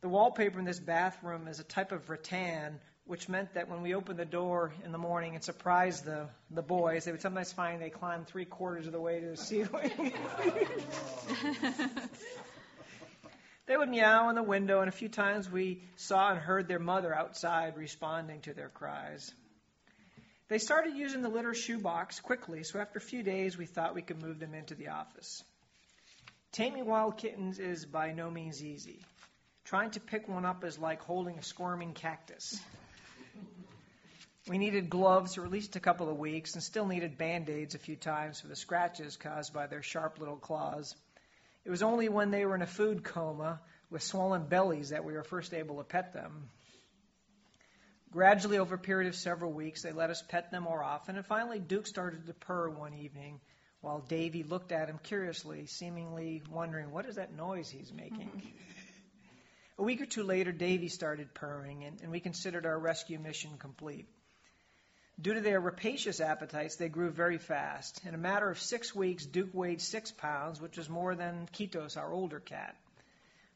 The 0.02 0.10
wallpaper 0.10 0.60
in 0.60 0.66
this 0.66 0.80
bathroom 0.80 1.48
is 1.48 1.60
a 1.60 1.64
type 1.64 1.92
of 1.92 2.10
rattan 2.10 2.80
which 3.06 3.30
meant 3.30 3.54
that 3.54 3.70
when 3.70 3.84
we 3.84 3.94
opened 3.94 4.18
the 4.18 4.26
door 4.26 4.74
in 4.84 4.92
the 4.92 4.98
morning 4.98 5.36
and 5.36 5.44
surprised 5.44 6.06
the, 6.06 6.28
the 6.50 6.64
boys, 6.64 7.06
they 7.06 7.12
would 7.12 7.22
sometimes 7.22 7.54
find 7.54 7.80
they 7.82 7.92
climbed 7.92 8.28
three 8.28 8.46
quarters 8.46 8.88
of 8.88 8.94
the 8.94 9.00
way 9.00 9.20
to 9.20 9.28
the 9.28 9.38
ceiling. 9.38 10.14
they 13.68 13.78
would 13.78 13.90
meow 13.90 14.30
in 14.30 14.36
the 14.36 14.44
window, 14.44 14.80
and 14.80 14.90
a 14.90 14.92
few 14.92 15.10
times 15.10 15.50
we 15.50 15.84
saw 15.98 16.32
and 16.32 16.40
heard 16.40 16.68
their 16.68 16.80
mother 16.80 17.14
outside 17.14 17.78
responding 17.78 18.42
to 18.42 18.54
their 18.54 18.70
cries. 18.70 19.32
They 20.48 20.58
started 20.58 20.96
using 20.96 21.22
the 21.22 21.30
litter 21.30 21.54
shoebox 21.54 22.20
quickly, 22.20 22.64
so 22.64 22.80
after 22.80 22.98
a 22.98 23.02
few 23.02 23.22
days, 23.22 23.56
we 23.58 23.68
thought 23.68 23.94
we 23.94 24.02
could 24.02 24.22
move 24.22 24.40
them 24.40 24.56
into 24.56 24.74
the 24.74 24.90
office. 24.90 25.44
Taming 26.54 26.86
wild 26.86 27.18
kittens 27.18 27.60
is 27.60 27.86
by 27.86 28.14
no 28.14 28.32
means 28.32 28.64
easy. 28.64 29.00
Trying 29.66 29.92
to 29.92 30.00
pick 30.00 30.28
one 30.28 30.46
up 30.46 30.64
is 30.64 30.80
like 30.80 31.02
holding 31.02 31.38
a 31.38 31.44
squirming 31.44 31.94
cactus. 31.94 32.60
We 34.48 34.60
needed 34.60 34.92
gloves 34.92 35.34
for 35.34 35.44
at 35.44 35.50
least 35.50 35.76
a 35.76 35.80
couple 35.80 36.08
of 36.08 36.20
weeks 36.20 36.54
and 36.54 36.62
still 36.62 36.86
needed 36.86 37.18
band 37.18 37.50
aids 37.50 37.74
a 37.74 37.80
few 37.80 37.96
times 37.96 38.40
for 38.40 38.48
the 38.48 38.56
scratches 38.56 39.18
caused 39.18 39.54
by 39.54 39.66
their 39.66 39.82
sharp 39.82 40.20
little 40.20 40.38
claws. 40.38 40.96
It 41.64 41.72
was 41.72 41.82
only 41.82 42.10
when 42.10 42.30
they 42.30 42.46
were 42.46 42.54
in 42.54 42.62
a 42.62 42.68
food 42.68 43.04
coma 43.04 43.60
with 43.90 44.04
swollen 44.04 44.46
bellies 44.46 44.90
that 44.90 45.04
we 45.04 45.14
were 45.14 45.24
first 45.24 45.52
able 45.56 45.78
to 45.78 45.84
pet 45.84 46.14
them. 46.14 46.50
Gradually, 48.12 48.60
over 48.60 48.76
a 48.76 48.80
period 48.80 49.10
of 49.10 49.16
several 49.16 49.52
weeks, 49.52 49.82
they 49.82 49.92
let 49.92 50.12
us 50.12 50.22
pet 50.22 50.52
them 50.52 50.64
more 50.64 50.84
often, 50.84 51.18
and 51.18 51.26
finally, 51.26 51.60
Duke 51.60 51.88
started 51.88 52.28
to 52.28 52.34
purr 52.34 52.70
one 52.70 52.94
evening 52.94 53.42
while 53.82 54.00
Davy 54.00 54.44
looked 54.44 54.72
at 54.72 54.90
him 54.90 55.00
curiously, 55.02 55.66
seemingly 55.66 56.44
wondering, 56.52 56.92
What 56.92 57.08
is 57.08 57.16
that 57.16 57.36
noise 57.36 57.70
he's 57.70 57.92
making? 57.92 58.44
a 59.80 59.84
week 59.84 60.02
or 60.02 60.06
two 60.06 60.24
later, 60.24 60.52
Davy 60.52 60.88
started 60.88 61.34
purring, 61.34 61.84
and, 61.84 62.00
and 62.02 62.12
we 62.12 62.20
considered 62.20 62.68
our 62.68 62.78
rescue 62.78 63.18
mission 63.18 63.58
complete. 63.58 64.08
Due 65.20 65.34
to 65.34 65.42
their 65.42 65.62
rapacious 65.62 66.20
appetites, 66.20 66.76
they 66.76 66.90
grew 66.90 67.10
very 67.10 67.38
fast. 67.38 68.02
In 68.06 68.14
a 68.14 68.18
matter 68.18 68.50
of 68.50 68.60
six 68.60 68.94
weeks, 68.94 69.26
Duke 69.26 69.54
weighed 69.54 69.82
six 69.82 70.12
pounds, 70.12 70.60
which 70.60 70.78
was 70.78 70.90
more 70.90 71.16
than 71.16 71.48
Kitos, 71.54 71.96
our 71.96 72.12
older 72.12 72.40
cat. 72.40 72.76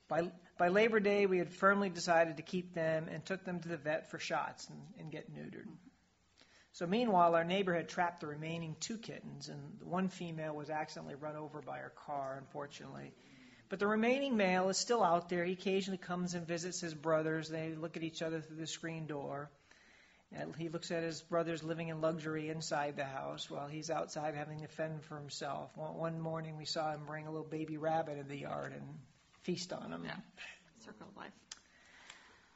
By, 0.07 0.31
by 0.57 0.69
Labor 0.69 0.99
Day, 0.99 1.25
we 1.25 1.37
had 1.37 1.51
firmly 1.51 1.89
decided 1.89 2.37
to 2.37 2.43
keep 2.43 2.73
them 2.73 3.07
and 3.09 3.23
took 3.23 3.43
them 3.43 3.59
to 3.59 3.67
the 3.67 3.77
vet 3.77 4.09
for 4.09 4.19
shots 4.19 4.67
and, 4.69 4.81
and 4.99 5.11
get 5.11 5.33
neutered. 5.33 5.67
So, 6.71 6.87
meanwhile, 6.87 7.35
our 7.35 7.43
neighbor 7.43 7.73
had 7.73 7.89
trapped 7.89 8.21
the 8.21 8.27
remaining 8.27 8.75
two 8.79 8.97
kittens, 8.97 9.49
and 9.49 9.59
one 9.83 10.07
female 10.07 10.55
was 10.55 10.69
accidentally 10.69 11.15
run 11.15 11.35
over 11.35 11.61
by 11.61 11.79
her 11.79 11.91
car, 12.05 12.37
unfortunately. 12.39 13.13
But 13.67 13.79
the 13.79 13.87
remaining 13.87 14.37
male 14.37 14.69
is 14.69 14.77
still 14.77 15.03
out 15.03 15.29
there. 15.29 15.43
He 15.43 15.53
occasionally 15.53 15.97
comes 15.97 16.33
and 16.33 16.47
visits 16.47 16.79
his 16.79 16.93
brothers. 16.93 17.49
They 17.49 17.75
look 17.75 17.97
at 17.97 18.03
each 18.03 18.21
other 18.21 18.41
through 18.41 18.57
the 18.57 18.67
screen 18.67 19.07
door. 19.07 19.51
And 20.31 20.55
he 20.55 20.69
looks 20.69 20.91
at 20.91 21.01
his 21.01 21.21
brothers 21.23 21.63
living 21.63 21.87
in 21.87 22.01
luxury 22.01 22.49
inside 22.49 22.95
the 22.95 23.03
house 23.03 23.49
while 23.49 23.67
he's 23.67 23.89
outside 23.89 24.35
having 24.35 24.59
to 24.61 24.67
fend 24.67 25.03
for 25.05 25.17
himself. 25.17 25.71
One 25.75 26.19
morning 26.19 26.57
we 26.57 26.65
saw 26.65 26.93
him 26.93 27.01
bring 27.07 27.25
a 27.25 27.31
little 27.31 27.47
baby 27.47 27.77
rabbit 27.77 28.19
in 28.19 28.27
the 28.27 28.37
yard 28.37 28.73
and 28.73 28.83
feast 29.41 29.73
on 29.73 29.91
him. 29.91 30.03
Yeah, 30.05 30.15
circle 30.85 31.07
of 31.09 31.17
life. 31.17 31.31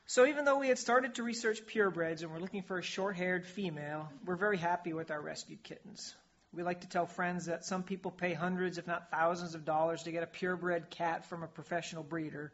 So 0.06 0.28
even 0.28 0.46
though 0.46 0.60
we 0.60 0.68
had 0.68 0.78
started 0.78 1.16
to 1.16 1.24
research 1.24 1.66
purebreds 1.66 2.22
and 2.22 2.32
we're 2.32 2.40
looking 2.40 2.62
for 2.62 2.78
a 2.78 2.84
short-haired 2.84 3.48
female, 3.48 4.10
we're 4.26 4.36
very 4.36 4.58
happy 4.58 4.94
with 4.94 5.10
our 5.10 5.20
rescued 5.20 5.64
kittens. 5.64 6.14
We 6.54 6.62
like 6.62 6.82
to 6.82 6.88
tell 6.88 7.08
friends 7.08 7.48
that 7.48 7.66
some 7.66 7.82
people 7.82 8.12
pay 8.12 8.34
hundreds, 8.34 8.78
if 8.78 8.86
not 8.86 9.10
thousands, 9.10 9.56
of 9.56 9.66
dollars 9.66 10.04
to 10.04 10.12
get 10.12 10.22
a 10.22 10.28
purebred 10.28 10.92
cat 10.92 11.26
from 11.26 11.42
a 11.42 11.48
professional 11.48 12.04
breeder. 12.04 12.52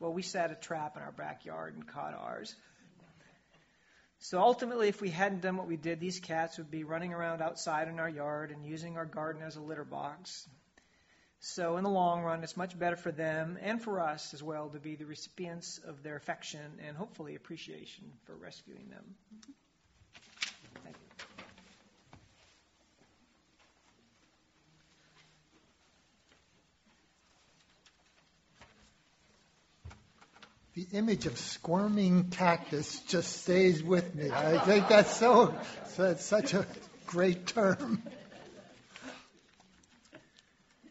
Well, 0.00 0.12
we 0.12 0.22
set 0.22 0.50
a 0.50 0.56
trap 0.56 0.96
in 0.96 1.02
our 1.02 1.12
backyard 1.12 1.74
and 1.74 1.86
caught 1.86 2.14
ours. 2.14 2.56
So 4.28 4.40
ultimately, 4.40 4.88
if 4.88 5.00
we 5.00 5.10
hadn't 5.10 5.42
done 5.42 5.56
what 5.56 5.68
we 5.68 5.76
did, 5.76 6.00
these 6.00 6.18
cats 6.18 6.58
would 6.58 6.68
be 6.68 6.82
running 6.82 7.12
around 7.12 7.40
outside 7.40 7.86
in 7.86 8.00
our 8.00 8.08
yard 8.08 8.50
and 8.50 8.66
using 8.66 8.96
our 8.96 9.06
garden 9.06 9.40
as 9.40 9.54
a 9.54 9.60
litter 9.60 9.84
box. 9.84 10.48
So, 11.38 11.76
in 11.76 11.84
the 11.84 11.90
long 11.90 12.24
run, 12.24 12.42
it's 12.42 12.56
much 12.56 12.76
better 12.76 12.96
for 12.96 13.12
them 13.12 13.56
and 13.62 13.80
for 13.80 14.00
us 14.00 14.34
as 14.34 14.42
well 14.42 14.68
to 14.70 14.80
be 14.80 14.96
the 14.96 15.06
recipients 15.06 15.78
of 15.78 16.02
their 16.02 16.16
affection 16.16 16.80
and 16.84 16.96
hopefully 16.96 17.36
appreciation 17.36 18.10
for 18.24 18.34
rescuing 18.34 18.88
them. 18.88 19.14
The 30.76 30.86
image 30.92 31.24
of 31.24 31.38
squirming 31.38 32.28
cactus 32.28 33.00
just 33.08 33.44
stays 33.44 33.82
with 33.82 34.14
me. 34.14 34.30
I 34.30 34.58
think 34.58 34.88
that's 34.88 35.16
so, 35.16 35.54
that's 35.96 36.22
such 36.22 36.52
a 36.52 36.66
great 37.06 37.46
term. 37.46 38.02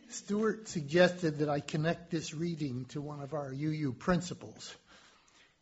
Stuart 0.10 0.68
suggested 0.68 1.38
that 1.38 1.50
I 1.50 1.60
connect 1.60 2.10
this 2.10 2.34
reading 2.34 2.86
to 2.90 3.02
one 3.02 3.22
of 3.22 3.36
our 3.36 3.54
UU 3.54 3.94
principles. 3.94 4.76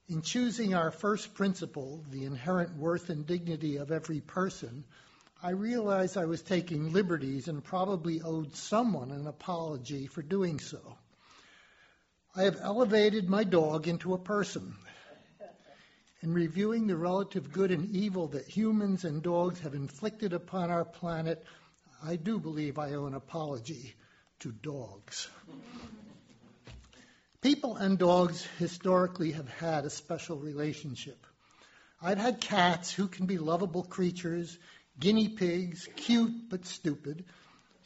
In 0.07 0.21
choosing 0.21 0.73
our 0.73 0.91
first 0.91 1.33
principle, 1.33 2.05
the 2.09 2.23
inherent 2.23 2.77
worth 2.77 3.09
and 3.09 3.27
dignity 3.27 3.75
of 3.75 3.91
every 3.91 4.21
person, 4.21 4.85
I 5.41 5.49
realized 5.49 6.15
I 6.15 6.25
was 6.25 6.41
taking 6.41 6.93
liberties 6.93 7.49
and 7.49 7.61
probably 7.61 8.21
owed 8.21 8.55
someone 8.55 9.11
an 9.11 9.27
apology 9.27 10.07
for 10.07 10.21
doing 10.21 10.61
so. 10.61 10.95
I 12.35 12.43
have 12.43 12.57
elevated 12.59 13.29
my 13.29 13.43
dog 13.43 13.87
into 13.87 14.15
a 14.15 14.17
person. 14.17 14.75
In 16.23 16.33
reviewing 16.33 16.87
the 16.87 16.95
relative 16.95 17.51
good 17.51 17.69
and 17.69 17.93
evil 17.95 18.29
that 18.29 18.47
humans 18.47 19.05
and 19.05 19.21
dogs 19.21 19.59
have 19.59 19.75
inflicted 19.75 20.33
upon 20.33 20.71
our 20.71 20.83
planet, 20.83 21.45
I 22.03 22.15
do 22.15 22.39
believe 22.39 22.79
I 22.79 22.93
owe 22.93 23.05
an 23.05 23.13
apology 23.13 23.93
to 24.39 24.51
dogs. 24.51 25.29
People 27.41 27.75
and 27.75 27.99
dogs 27.99 28.43
historically 28.57 29.33
have 29.33 29.49
had 29.49 29.85
a 29.85 29.91
special 29.91 30.37
relationship. 30.37 31.27
I've 32.01 32.17
had 32.17 32.41
cats 32.41 32.91
who 32.91 33.09
can 33.09 33.27
be 33.27 33.37
lovable 33.37 33.83
creatures, 33.83 34.57
guinea 34.99 35.29
pigs, 35.29 35.87
cute 35.97 36.49
but 36.49 36.65
stupid, 36.65 37.25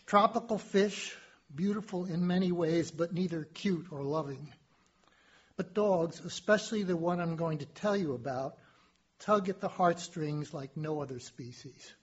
tropical 0.06 0.58
fish, 0.58 1.18
beautiful 1.58 2.06
in 2.06 2.26
many 2.26 2.54
ways, 2.54 2.90
but 2.92 3.14
neither 3.14 3.44
cute 3.44 3.88
or 3.92 4.04
loving. 4.04 4.54
But 5.58 5.74
dogs, 5.74 6.22
especially 6.22 6.84
the 6.84 6.96
one 6.96 7.20
I'm 7.20 7.36
going 7.36 7.58
to 7.58 7.66
tell 7.66 7.98
you 7.98 8.14
about, 8.14 8.58
tug 9.20 9.50
at 9.50 9.60
the 9.60 9.68
heartstrings 9.68 10.54
like 10.54 10.78
no 10.78 11.02
other 11.02 11.20
species. 11.20 11.94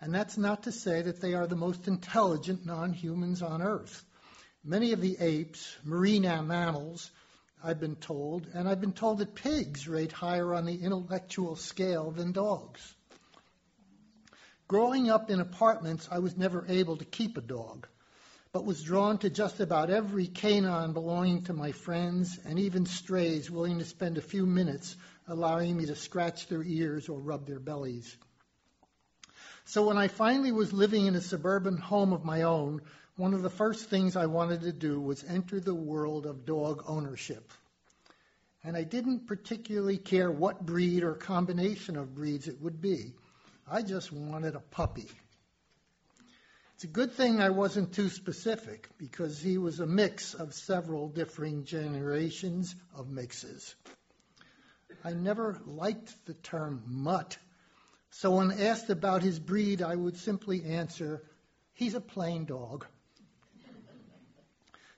And 0.00 0.14
that's 0.14 0.38
not 0.38 0.62
to 0.64 0.72
say 0.72 1.02
that 1.02 1.20
they 1.20 1.34
are 1.34 1.46
the 1.46 1.56
most 1.56 1.86
intelligent 1.86 2.64
non 2.64 2.92
humans 2.92 3.42
on 3.42 3.62
Earth. 3.62 4.02
Many 4.64 4.92
of 4.92 5.00
the 5.00 5.16
apes, 5.20 5.76
marine 5.84 6.22
mammals, 6.22 7.10
I've 7.62 7.80
been 7.80 7.96
told, 7.96 8.46
and 8.54 8.66
I've 8.66 8.80
been 8.80 8.92
told 8.92 9.18
that 9.18 9.34
pigs 9.34 9.86
rate 9.86 10.12
higher 10.12 10.54
on 10.54 10.64
the 10.64 10.82
intellectual 10.82 11.56
scale 11.56 12.10
than 12.10 12.32
dogs. 12.32 12.94
Growing 14.70 15.10
up 15.10 15.30
in 15.30 15.40
apartments, 15.40 16.08
I 16.12 16.20
was 16.20 16.36
never 16.36 16.64
able 16.68 16.96
to 16.98 17.04
keep 17.04 17.36
a 17.36 17.40
dog, 17.40 17.88
but 18.52 18.64
was 18.64 18.80
drawn 18.80 19.18
to 19.18 19.28
just 19.28 19.58
about 19.58 19.90
every 19.90 20.28
canine 20.28 20.92
belonging 20.92 21.42
to 21.46 21.52
my 21.52 21.72
friends 21.72 22.38
and 22.44 22.56
even 22.56 22.86
strays 22.86 23.50
willing 23.50 23.80
to 23.80 23.84
spend 23.84 24.16
a 24.16 24.22
few 24.22 24.46
minutes 24.46 24.96
allowing 25.26 25.76
me 25.76 25.86
to 25.86 25.96
scratch 25.96 26.46
their 26.46 26.62
ears 26.62 27.08
or 27.08 27.18
rub 27.18 27.48
their 27.48 27.58
bellies. 27.58 28.16
So 29.64 29.88
when 29.88 29.98
I 29.98 30.06
finally 30.06 30.52
was 30.52 30.72
living 30.72 31.06
in 31.06 31.16
a 31.16 31.20
suburban 31.20 31.76
home 31.76 32.12
of 32.12 32.24
my 32.24 32.42
own, 32.42 32.80
one 33.16 33.34
of 33.34 33.42
the 33.42 33.50
first 33.50 33.90
things 33.90 34.14
I 34.14 34.26
wanted 34.26 34.60
to 34.60 34.72
do 34.72 35.00
was 35.00 35.24
enter 35.24 35.58
the 35.58 35.74
world 35.74 36.26
of 36.26 36.46
dog 36.46 36.84
ownership. 36.86 37.52
And 38.62 38.76
I 38.76 38.84
didn't 38.84 39.26
particularly 39.26 39.98
care 39.98 40.30
what 40.30 40.64
breed 40.64 41.02
or 41.02 41.14
combination 41.14 41.96
of 41.96 42.14
breeds 42.14 42.46
it 42.46 42.60
would 42.60 42.80
be. 42.80 43.14
I 43.72 43.82
just 43.82 44.10
wanted 44.10 44.56
a 44.56 44.60
puppy. 44.60 45.06
It's 46.74 46.82
a 46.82 46.88
good 46.88 47.12
thing 47.12 47.40
I 47.40 47.50
wasn't 47.50 47.92
too 47.92 48.08
specific 48.08 48.88
because 48.98 49.40
he 49.40 49.58
was 49.58 49.78
a 49.78 49.86
mix 49.86 50.34
of 50.34 50.54
several 50.54 51.08
differing 51.08 51.62
generations 51.64 52.74
of 52.96 53.10
mixes. 53.10 53.76
I 55.04 55.12
never 55.12 55.60
liked 55.66 56.12
the 56.26 56.34
term 56.34 56.82
mutt, 56.84 57.38
so 58.10 58.32
when 58.38 58.50
asked 58.50 58.90
about 58.90 59.22
his 59.22 59.38
breed, 59.38 59.82
I 59.82 59.94
would 59.94 60.16
simply 60.16 60.64
answer, 60.64 61.22
he's 61.74 61.94
a 61.94 62.00
plain 62.00 62.46
dog. 62.46 62.86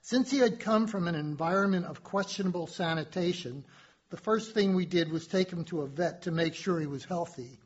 Since 0.01 0.31
he 0.31 0.39
had 0.39 0.59
come 0.59 0.87
from 0.87 1.07
an 1.07 1.15
environment 1.15 1.85
of 1.85 2.03
questionable 2.03 2.65
sanitation, 2.65 3.65
the 4.09 4.17
first 4.17 4.55
thing 4.55 4.73
we 4.73 4.87
did 4.87 5.11
was 5.11 5.27
take 5.27 5.51
him 5.51 5.63
to 5.65 5.81
a 5.81 5.87
vet 5.87 6.23
to 6.23 6.31
make 6.31 6.55
sure 6.55 6.79
he 6.79 6.87
was 6.87 7.05
healthy. 7.05 7.59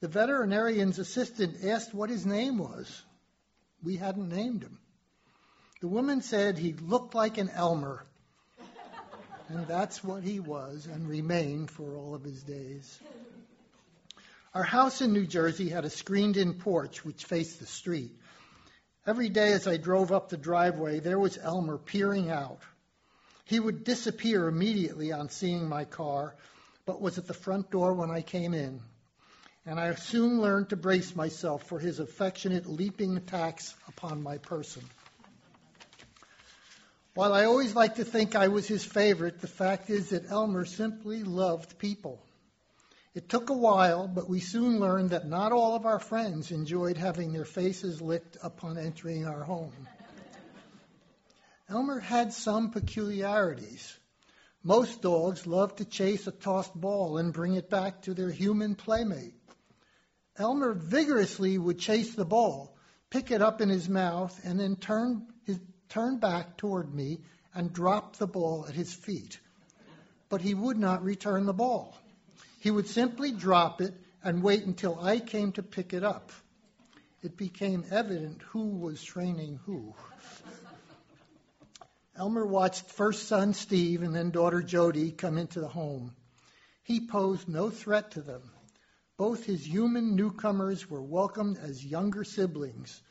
The 0.00 0.08
veterinarian's 0.08 1.00
assistant 1.00 1.64
asked 1.64 1.92
what 1.92 2.08
his 2.08 2.24
name 2.24 2.58
was. 2.58 3.02
We 3.82 3.96
hadn't 3.96 4.28
named 4.28 4.62
him. 4.62 4.78
The 5.80 5.88
woman 5.88 6.22
said 6.22 6.56
he 6.56 6.72
looked 6.72 7.14
like 7.14 7.38
an 7.38 7.48
Elmer. 7.50 8.04
And 9.48 9.66
that's 9.66 10.04
what 10.04 10.22
he 10.22 10.38
was 10.38 10.86
and 10.86 11.08
remained 11.08 11.70
for 11.70 11.96
all 11.96 12.14
of 12.14 12.22
his 12.22 12.42
days. 12.42 13.00
Our 14.54 14.62
house 14.62 15.00
in 15.00 15.12
New 15.12 15.26
Jersey 15.26 15.68
had 15.68 15.84
a 15.84 15.90
screened 15.90 16.36
in 16.36 16.54
porch 16.54 17.04
which 17.04 17.24
faced 17.24 17.58
the 17.58 17.66
street. 17.66 18.12
Every 19.06 19.28
day 19.28 19.52
as 19.52 19.66
I 19.66 19.78
drove 19.78 20.12
up 20.12 20.28
the 20.28 20.36
driveway, 20.36 21.00
there 21.00 21.18
was 21.18 21.38
Elmer 21.38 21.78
peering 21.78 22.30
out. 22.30 22.60
He 23.46 23.58
would 23.58 23.84
disappear 23.84 24.46
immediately 24.46 25.12
on 25.12 25.30
seeing 25.30 25.68
my 25.68 25.84
car, 25.84 26.36
but 26.86 27.00
was 27.00 27.18
at 27.18 27.26
the 27.26 27.34
front 27.34 27.70
door 27.70 27.94
when 27.94 28.10
I 28.10 28.20
came 28.20 28.54
in 28.54 28.80
and 29.68 29.78
I 29.78 29.94
soon 29.96 30.40
learned 30.40 30.70
to 30.70 30.76
brace 30.76 31.14
myself 31.14 31.64
for 31.64 31.78
his 31.78 31.98
affectionate 32.00 32.66
leaping 32.66 33.18
attacks 33.18 33.74
upon 33.86 34.22
my 34.22 34.38
person. 34.38 34.82
While 37.12 37.34
I 37.34 37.44
always 37.44 37.74
liked 37.74 37.96
to 37.96 38.04
think 38.04 38.34
I 38.34 38.48
was 38.48 38.66
his 38.66 38.82
favorite, 38.82 39.42
the 39.42 39.46
fact 39.46 39.90
is 39.90 40.08
that 40.08 40.30
Elmer 40.30 40.64
simply 40.64 41.22
loved 41.22 41.78
people. 41.78 42.18
It 43.12 43.28
took 43.28 43.50
a 43.50 43.54
while, 43.54 44.08
but 44.08 44.26
we 44.26 44.40
soon 44.40 44.80
learned 44.80 45.10
that 45.10 45.28
not 45.28 45.52
all 45.52 45.76
of 45.76 45.84
our 45.84 45.98
friends 45.98 46.50
enjoyed 46.50 46.96
having 46.96 47.34
their 47.34 47.44
faces 47.44 48.00
licked 48.00 48.38
upon 48.42 48.78
entering 48.78 49.26
our 49.26 49.44
home. 49.44 49.74
Elmer 51.68 52.00
had 52.00 52.32
some 52.32 52.70
peculiarities. 52.70 53.94
Most 54.62 55.02
dogs 55.02 55.46
love 55.46 55.76
to 55.76 55.84
chase 55.84 56.26
a 56.26 56.30
tossed 56.30 56.74
ball 56.74 57.18
and 57.18 57.34
bring 57.34 57.54
it 57.54 57.68
back 57.68 58.00
to 58.02 58.14
their 58.14 58.30
human 58.30 58.74
playmate. 58.74 59.34
Elmer 60.38 60.72
vigorously 60.72 61.58
would 61.58 61.78
chase 61.78 62.14
the 62.14 62.24
ball, 62.24 62.76
pick 63.10 63.30
it 63.30 63.42
up 63.42 63.60
in 63.60 63.68
his 63.68 63.88
mouth, 63.88 64.40
and 64.44 64.58
then 64.58 64.76
turn, 64.76 65.26
his, 65.44 65.58
turn 65.88 66.18
back 66.18 66.56
toward 66.56 66.94
me 66.94 67.18
and 67.54 67.72
drop 67.72 68.16
the 68.16 68.26
ball 68.26 68.64
at 68.68 68.74
his 68.74 68.94
feet. 68.94 69.40
But 70.28 70.40
he 70.40 70.54
would 70.54 70.78
not 70.78 71.02
return 71.02 71.44
the 71.44 71.52
ball. 71.52 71.98
He 72.60 72.70
would 72.70 72.86
simply 72.86 73.32
drop 73.32 73.80
it 73.80 73.94
and 74.22 74.42
wait 74.42 74.64
until 74.64 75.00
I 75.00 75.18
came 75.18 75.52
to 75.52 75.62
pick 75.62 75.92
it 75.92 76.04
up. 76.04 76.30
It 77.22 77.36
became 77.36 77.84
evident 77.90 78.42
who 78.42 78.68
was 78.68 79.02
training 79.02 79.58
who. 79.64 79.94
Elmer 82.16 82.46
watched 82.46 82.90
first 82.90 83.26
son 83.26 83.54
Steve 83.54 84.02
and 84.02 84.14
then 84.14 84.30
daughter 84.30 84.62
Jody 84.62 85.10
come 85.10 85.38
into 85.38 85.60
the 85.60 85.68
home. 85.68 86.14
He 86.82 87.06
posed 87.06 87.48
no 87.48 87.70
threat 87.70 88.12
to 88.12 88.22
them. 88.22 88.42
Both 89.18 89.46
his 89.46 89.66
human 89.66 90.14
newcomers 90.14 90.88
were 90.88 91.02
welcomed 91.02 91.58
as 91.58 91.84
younger 91.84 92.22
siblings. 92.22 93.02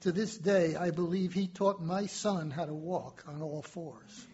To 0.00 0.12
this 0.12 0.36
day, 0.36 0.76
I 0.76 0.90
believe 0.90 1.32
he 1.32 1.46
taught 1.46 1.82
my 1.82 2.04
son 2.04 2.50
how 2.50 2.66
to 2.66 2.74
walk 2.74 3.24
on 3.26 3.40
all 3.40 3.62
fours. 3.62 4.26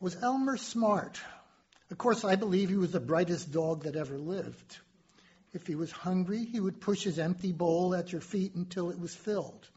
was 0.00 0.16
Elmer 0.16 0.56
smart? 0.56 1.20
Of 1.90 1.98
course, 1.98 2.24
I 2.24 2.36
believe 2.36 2.70
he 2.70 2.76
was 2.76 2.92
the 2.92 2.98
brightest 2.98 3.52
dog 3.52 3.82
that 3.82 3.94
ever 3.94 4.18
lived. 4.18 4.78
If 5.52 5.66
he 5.66 5.74
was 5.74 5.92
hungry, 5.92 6.46
he 6.46 6.58
would 6.58 6.80
push 6.80 7.04
his 7.04 7.18
empty 7.18 7.52
bowl 7.52 7.94
at 7.94 8.10
your 8.10 8.22
feet 8.22 8.54
until 8.54 8.88
it 8.88 8.98
was 8.98 9.14
filled. 9.14 9.68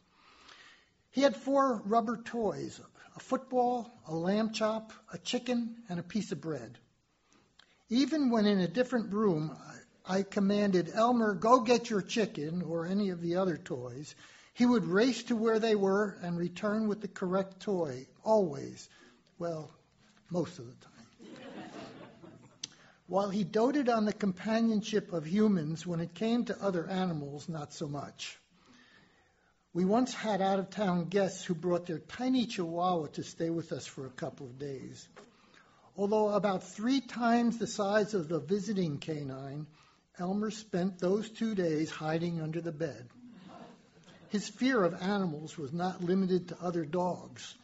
He 1.10 1.20
had 1.20 1.36
four 1.36 1.82
rubber 1.84 2.16
toys 2.16 2.80
a 3.14 3.20
football, 3.20 3.90
a 4.06 4.14
lamb 4.14 4.52
chop, 4.54 4.94
a 5.12 5.18
chicken, 5.18 5.76
and 5.90 6.00
a 6.00 6.02
piece 6.02 6.32
of 6.32 6.40
bread. 6.40 6.78
Even 7.88 8.30
when 8.30 8.46
in 8.46 8.58
a 8.58 8.66
different 8.66 9.12
room, 9.12 9.56
I 10.04 10.22
commanded 10.22 10.90
Elmer, 10.92 11.34
go 11.34 11.60
get 11.60 11.88
your 11.88 12.02
chicken 12.02 12.62
or 12.62 12.86
any 12.86 13.10
of 13.10 13.20
the 13.20 13.36
other 13.36 13.56
toys, 13.56 14.14
he 14.54 14.66
would 14.66 14.84
race 14.84 15.22
to 15.24 15.36
where 15.36 15.60
they 15.60 15.76
were 15.76 16.16
and 16.22 16.36
return 16.36 16.88
with 16.88 17.00
the 17.00 17.08
correct 17.08 17.60
toy, 17.60 18.08
always. 18.24 18.88
Well, 19.38 19.70
most 20.30 20.58
of 20.58 20.66
the 20.66 20.84
time. 20.84 21.32
While 23.06 23.30
he 23.30 23.44
doted 23.44 23.88
on 23.88 24.04
the 24.04 24.12
companionship 24.12 25.12
of 25.12 25.24
humans, 25.24 25.86
when 25.86 26.00
it 26.00 26.14
came 26.14 26.44
to 26.46 26.60
other 26.60 26.88
animals, 26.88 27.48
not 27.48 27.72
so 27.72 27.86
much. 27.86 28.38
We 29.72 29.84
once 29.84 30.12
had 30.12 30.40
out 30.40 30.58
of 30.58 30.70
town 30.70 31.04
guests 31.04 31.44
who 31.44 31.54
brought 31.54 31.86
their 31.86 31.98
tiny 32.00 32.46
chihuahua 32.46 33.08
to 33.08 33.22
stay 33.22 33.50
with 33.50 33.70
us 33.72 33.86
for 33.86 34.06
a 34.06 34.10
couple 34.10 34.46
of 34.46 34.58
days. 34.58 35.06
Although 35.98 36.30
about 36.30 36.62
three 36.62 37.00
times 37.00 37.56
the 37.56 37.66
size 37.66 38.12
of 38.12 38.28
the 38.28 38.38
visiting 38.38 38.98
canine, 38.98 39.66
Elmer 40.18 40.50
spent 40.50 40.98
those 40.98 41.30
two 41.30 41.54
days 41.54 41.90
hiding 41.90 42.40
under 42.40 42.60
the 42.60 42.72
bed. 42.72 43.08
His 44.28 44.48
fear 44.48 44.82
of 44.82 44.94
animals 45.00 45.56
was 45.56 45.72
not 45.72 46.02
limited 46.02 46.48
to 46.48 46.62
other 46.62 46.84
dogs. 46.84 47.54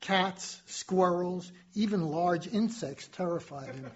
Cats, 0.00 0.60
squirrels, 0.66 1.50
even 1.74 2.02
large 2.02 2.46
insects 2.46 3.08
terrified 3.08 3.74
him. 3.74 3.90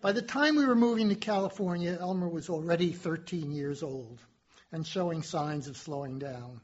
By 0.00 0.12
the 0.12 0.22
time 0.22 0.56
we 0.56 0.66
were 0.66 0.76
moving 0.76 1.08
to 1.08 1.14
California, 1.14 1.96
Elmer 1.98 2.28
was 2.28 2.50
already 2.50 2.92
13 2.92 3.50
years 3.50 3.82
old 3.82 4.20
and 4.70 4.86
showing 4.86 5.22
signs 5.22 5.66
of 5.66 5.76
slowing 5.76 6.18
down. 6.18 6.60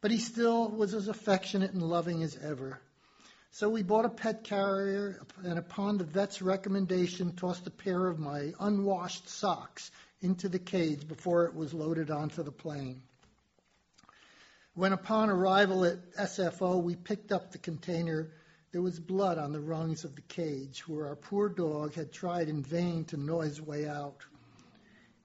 But 0.00 0.10
he 0.10 0.18
still 0.18 0.68
was 0.68 0.94
as 0.94 1.08
affectionate 1.08 1.72
and 1.72 1.82
loving 1.82 2.22
as 2.22 2.36
ever. 2.36 2.80
So 3.54 3.68
we 3.68 3.82
bought 3.82 4.06
a 4.06 4.08
pet 4.08 4.44
carrier, 4.44 5.20
and 5.44 5.58
upon 5.58 5.98
the 5.98 6.04
vet's 6.04 6.40
recommendation, 6.40 7.36
tossed 7.36 7.66
a 7.66 7.70
pair 7.70 8.06
of 8.06 8.18
my 8.18 8.54
unwashed 8.58 9.28
socks 9.28 9.90
into 10.22 10.48
the 10.48 10.58
cage 10.58 11.06
before 11.06 11.44
it 11.44 11.54
was 11.54 11.74
loaded 11.74 12.10
onto 12.10 12.42
the 12.42 12.50
plane. 12.50 13.02
When 14.72 14.94
upon 14.94 15.28
arrival 15.28 15.84
at 15.84 16.14
SFO, 16.14 16.82
we 16.82 16.96
picked 16.96 17.30
up 17.30 17.52
the 17.52 17.58
container, 17.58 18.30
there 18.72 18.80
was 18.80 18.98
blood 18.98 19.36
on 19.36 19.52
the 19.52 19.60
rungs 19.60 20.04
of 20.04 20.16
the 20.16 20.22
cage 20.22 20.88
where 20.88 21.08
our 21.08 21.16
poor 21.16 21.50
dog 21.50 21.92
had 21.92 22.10
tried 22.10 22.48
in 22.48 22.62
vain 22.62 23.04
to 23.06 23.18
gnaw 23.18 23.42
his 23.42 23.60
way 23.60 23.86
out. 23.86 24.24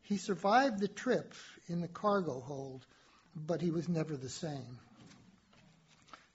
He 0.02 0.18
survived 0.18 0.82
the 0.82 0.90
trip 0.90 1.34
in 1.68 1.80
the 1.80 1.88
cargo 1.88 2.42
hold, 2.42 2.86
but 3.38 3.62
he 3.62 3.72
was 3.72 3.88
never 3.88 4.18
the 4.18 4.28
same. 4.28 4.80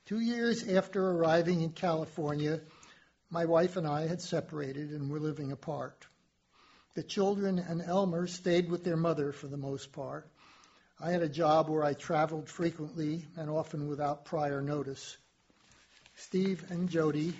Two 0.06 0.18
years 0.18 0.66
after 0.68 1.10
arriving 1.10 1.60
in 1.60 1.70
California, 1.70 2.60
my 3.30 3.44
wife 3.44 3.76
and 3.76 3.86
I 3.86 4.08
had 4.08 4.20
separated 4.20 4.90
and 4.90 5.08
were 5.08 5.20
living 5.20 5.52
apart. 5.52 6.06
The 6.94 7.04
children 7.04 7.58
and 7.60 7.80
Elmer 7.80 8.26
stayed 8.26 8.68
with 8.68 8.82
their 8.82 8.96
mother 8.96 9.32
for 9.32 9.46
the 9.46 9.56
most 9.56 9.92
part. 9.92 10.28
I 11.00 11.10
had 11.12 11.22
a 11.22 11.28
job 11.28 11.68
where 11.68 11.84
I 11.84 11.94
traveled 11.94 12.48
frequently 12.48 13.24
and 13.36 13.48
often 13.48 13.88
without 13.88 14.24
prior 14.24 14.60
notice. 14.60 15.16
Steve 16.16 16.64
and 16.68 16.88
Jody 16.88 17.34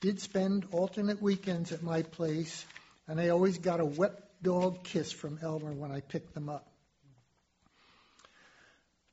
did 0.00 0.20
spend 0.20 0.68
alternate 0.70 1.20
weekends 1.20 1.72
at 1.72 1.82
my 1.82 2.02
place, 2.02 2.64
and 3.08 3.20
I 3.20 3.30
always 3.30 3.58
got 3.58 3.80
a 3.80 3.84
wet 3.84 4.12
dog 4.40 4.84
kiss 4.84 5.10
from 5.10 5.40
Elmer 5.42 5.72
when 5.72 5.90
I 5.90 6.00
picked 6.00 6.32
them 6.34 6.48
up. 6.48 6.67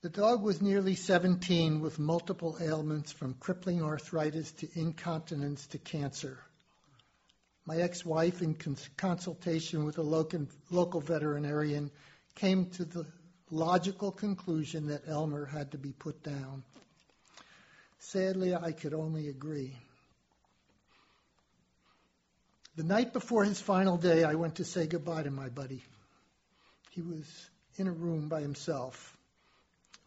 The 0.05 0.11
dog 0.11 0.43
was 0.43 0.61
nearly 0.61 0.93
17 0.93 1.81
with 1.81 1.97
multiple 1.97 2.59
ailments 2.61 3.11
from 3.11 3.33
crippling 3.33 3.81
arthritis 3.81 4.51
to 4.51 4.69
incontinence 4.75 5.65
to 5.69 5.79
cancer. 5.79 6.37
My 7.65 7.77
ex 7.77 8.05
wife, 8.05 8.43
in 8.43 8.53
cons- 8.53 8.87
consultation 8.97 9.83
with 9.83 9.97
a 9.97 10.03
local, 10.03 10.45
local 10.69 11.01
veterinarian, 11.01 11.89
came 12.35 12.67
to 12.73 12.85
the 12.85 13.07
logical 13.49 14.11
conclusion 14.11 14.89
that 14.89 15.07
Elmer 15.07 15.43
had 15.43 15.71
to 15.71 15.79
be 15.79 15.91
put 15.91 16.21
down. 16.21 16.63
Sadly, 17.97 18.53
I 18.53 18.73
could 18.73 18.93
only 18.93 19.29
agree. 19.29 19.75
The 22.75 22.83
night 22.83 23.11
before 23.11 23.43
his 23.43 23.59
final 23.59 23.97
day, 23.97 24.23
I 24.23 24.35
went 24.35 24.57
to 24.57 24.65
say 24.65 24.85
goodbye 24.85 25.23
to 25.23 25.31
my 25.31 25.49
buddy. 25.49 25.83
He 26.91 27.01
was 27.01 27.25
in 27.77 27.87
a 27.87 27.91
room 27.91 28.29
by 28.29 28.41
himself. 28.41 29.14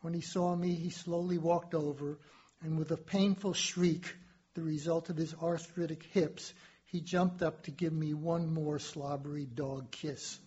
When 0.01 0.15
he 0.15 0.21
saw 0.21 0.55
me, 0.55 0.75
he 0.75 0.91
slowly 0.91 1.39
walked 1.39 1.75
over, 1.75 2.19
and 2.63 2.79
with 2.79 2.91
a 2.93 2.97
painful 2.97 3.53
shriek, 3.53 4.15
the 4.55 4.63
result 4.63 5.11
of 5.11 5.17
his 5.17 5.35
arthritic 5.35 6.03
hips, 6.03 6.53
he 6.87 7.01
jumped 7.01 7.43
up 7.43 7.65
to 7.65 7.71
give 7.71 7.93
me 7.93 8.15
one 8.15 8.53
more 8.53 8.79
slobbery 8.79 9.45
dog 9.45 9.91
kiss. 9.91 10.39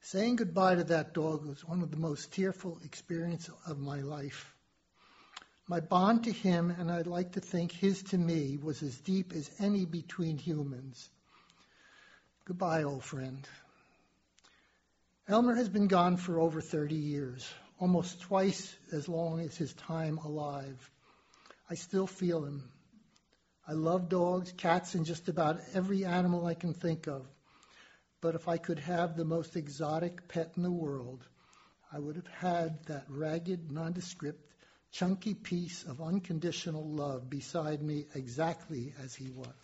Saying 0.00 0.36
goodbye 0.36 0.74
to 0.74 0.84
that 0.84 1.14
dog 1.14 1.46
was 1.46 1.64
one 1.64 1.82
of 1.82 1.90
the 1.90 1.96
most 1.96 2.32
tearful 2.32 2.78
experiences 2.84 3.54
of 3.66 3.78
my 3.78 4.00
life. 4.00 4.52
My 5.68 5.78
bond 5.80 6.24
to 6.24 6.32
him, 6.32 6.70
and 6.70 6.90
I'd 6.90 7.06
like 7.06 7.32
to 7.32 7.40
think 7.40 7.70
his 7.70 8.02
to 8.04 8.18
me, 8.18 8.58
was 8.60 8.82
as 8.82 8.98
deep 8.98 9.32
as 9.32 9.48
any 9.60 9.86
between 9.86 10.38
humans. 10.38 11.08
Goodbye, 12.44 12.82
old 12.82 13.04
friend. 13.04 13.46
Elmer 15.28 15.54
has 15.54 15.68
been 15.68 15.86
gone 15.86 16.16
for 16.16 16.40
over 16.40 16.60
30 16.60 16.96
years, 16.96 17.48
almost 17.78 18.22
twice 18.22 18.74
as 18.90 19.08
long 19.08 19.38
as 19.38 19.56
his 19.56 19.72
time 19.74 20.18
alive. 20.18 20.90
I 21.70 21.74
still 21.74 22.08
feel 22.08 22.44
him. 22.44 22.68
I 23.66 23.74
love 23.74 24.08
dogs, 24.08 24.52
cats, 24.56 24.96
and 24.96 25.06
just 25.06 25.28
about 25.28 25.60
every 25.74 26.04
animal 26.04 26.44
I 26.44 26.54
can 26.54 26.74
think 26.74 27.06
of. 27.06 27.24
But 28.20 28.34
if 28.34 28.48
I 28.48 28.56
could 28.56 28.80
have 28.80 29.16
the 29.16 29.24
most 29.24 29.54
exotic 29.54 30.26
pet 30.26 30.54
in 30.56 30.64
the 30.64 30.72
world, 30.72 31.24
I 31.92 32.00
would 32.00 32.16
have 32.16 32.26
had 32.26 32.84
that 32.86 33.04
ragged, 33.08 33.70
nondescript, 33.70 34.44
chunky 34.90 35.34
piece 35.34 35.84
of 35.84 36.00
unconditional 36.00 36.84
love 36.84 37.30
beside 37.30 37.80
me 37.80 38.06
exactly 38.16 38.92
as 39.00 39.14
he 39.14 39.30
was. 39.30 39.54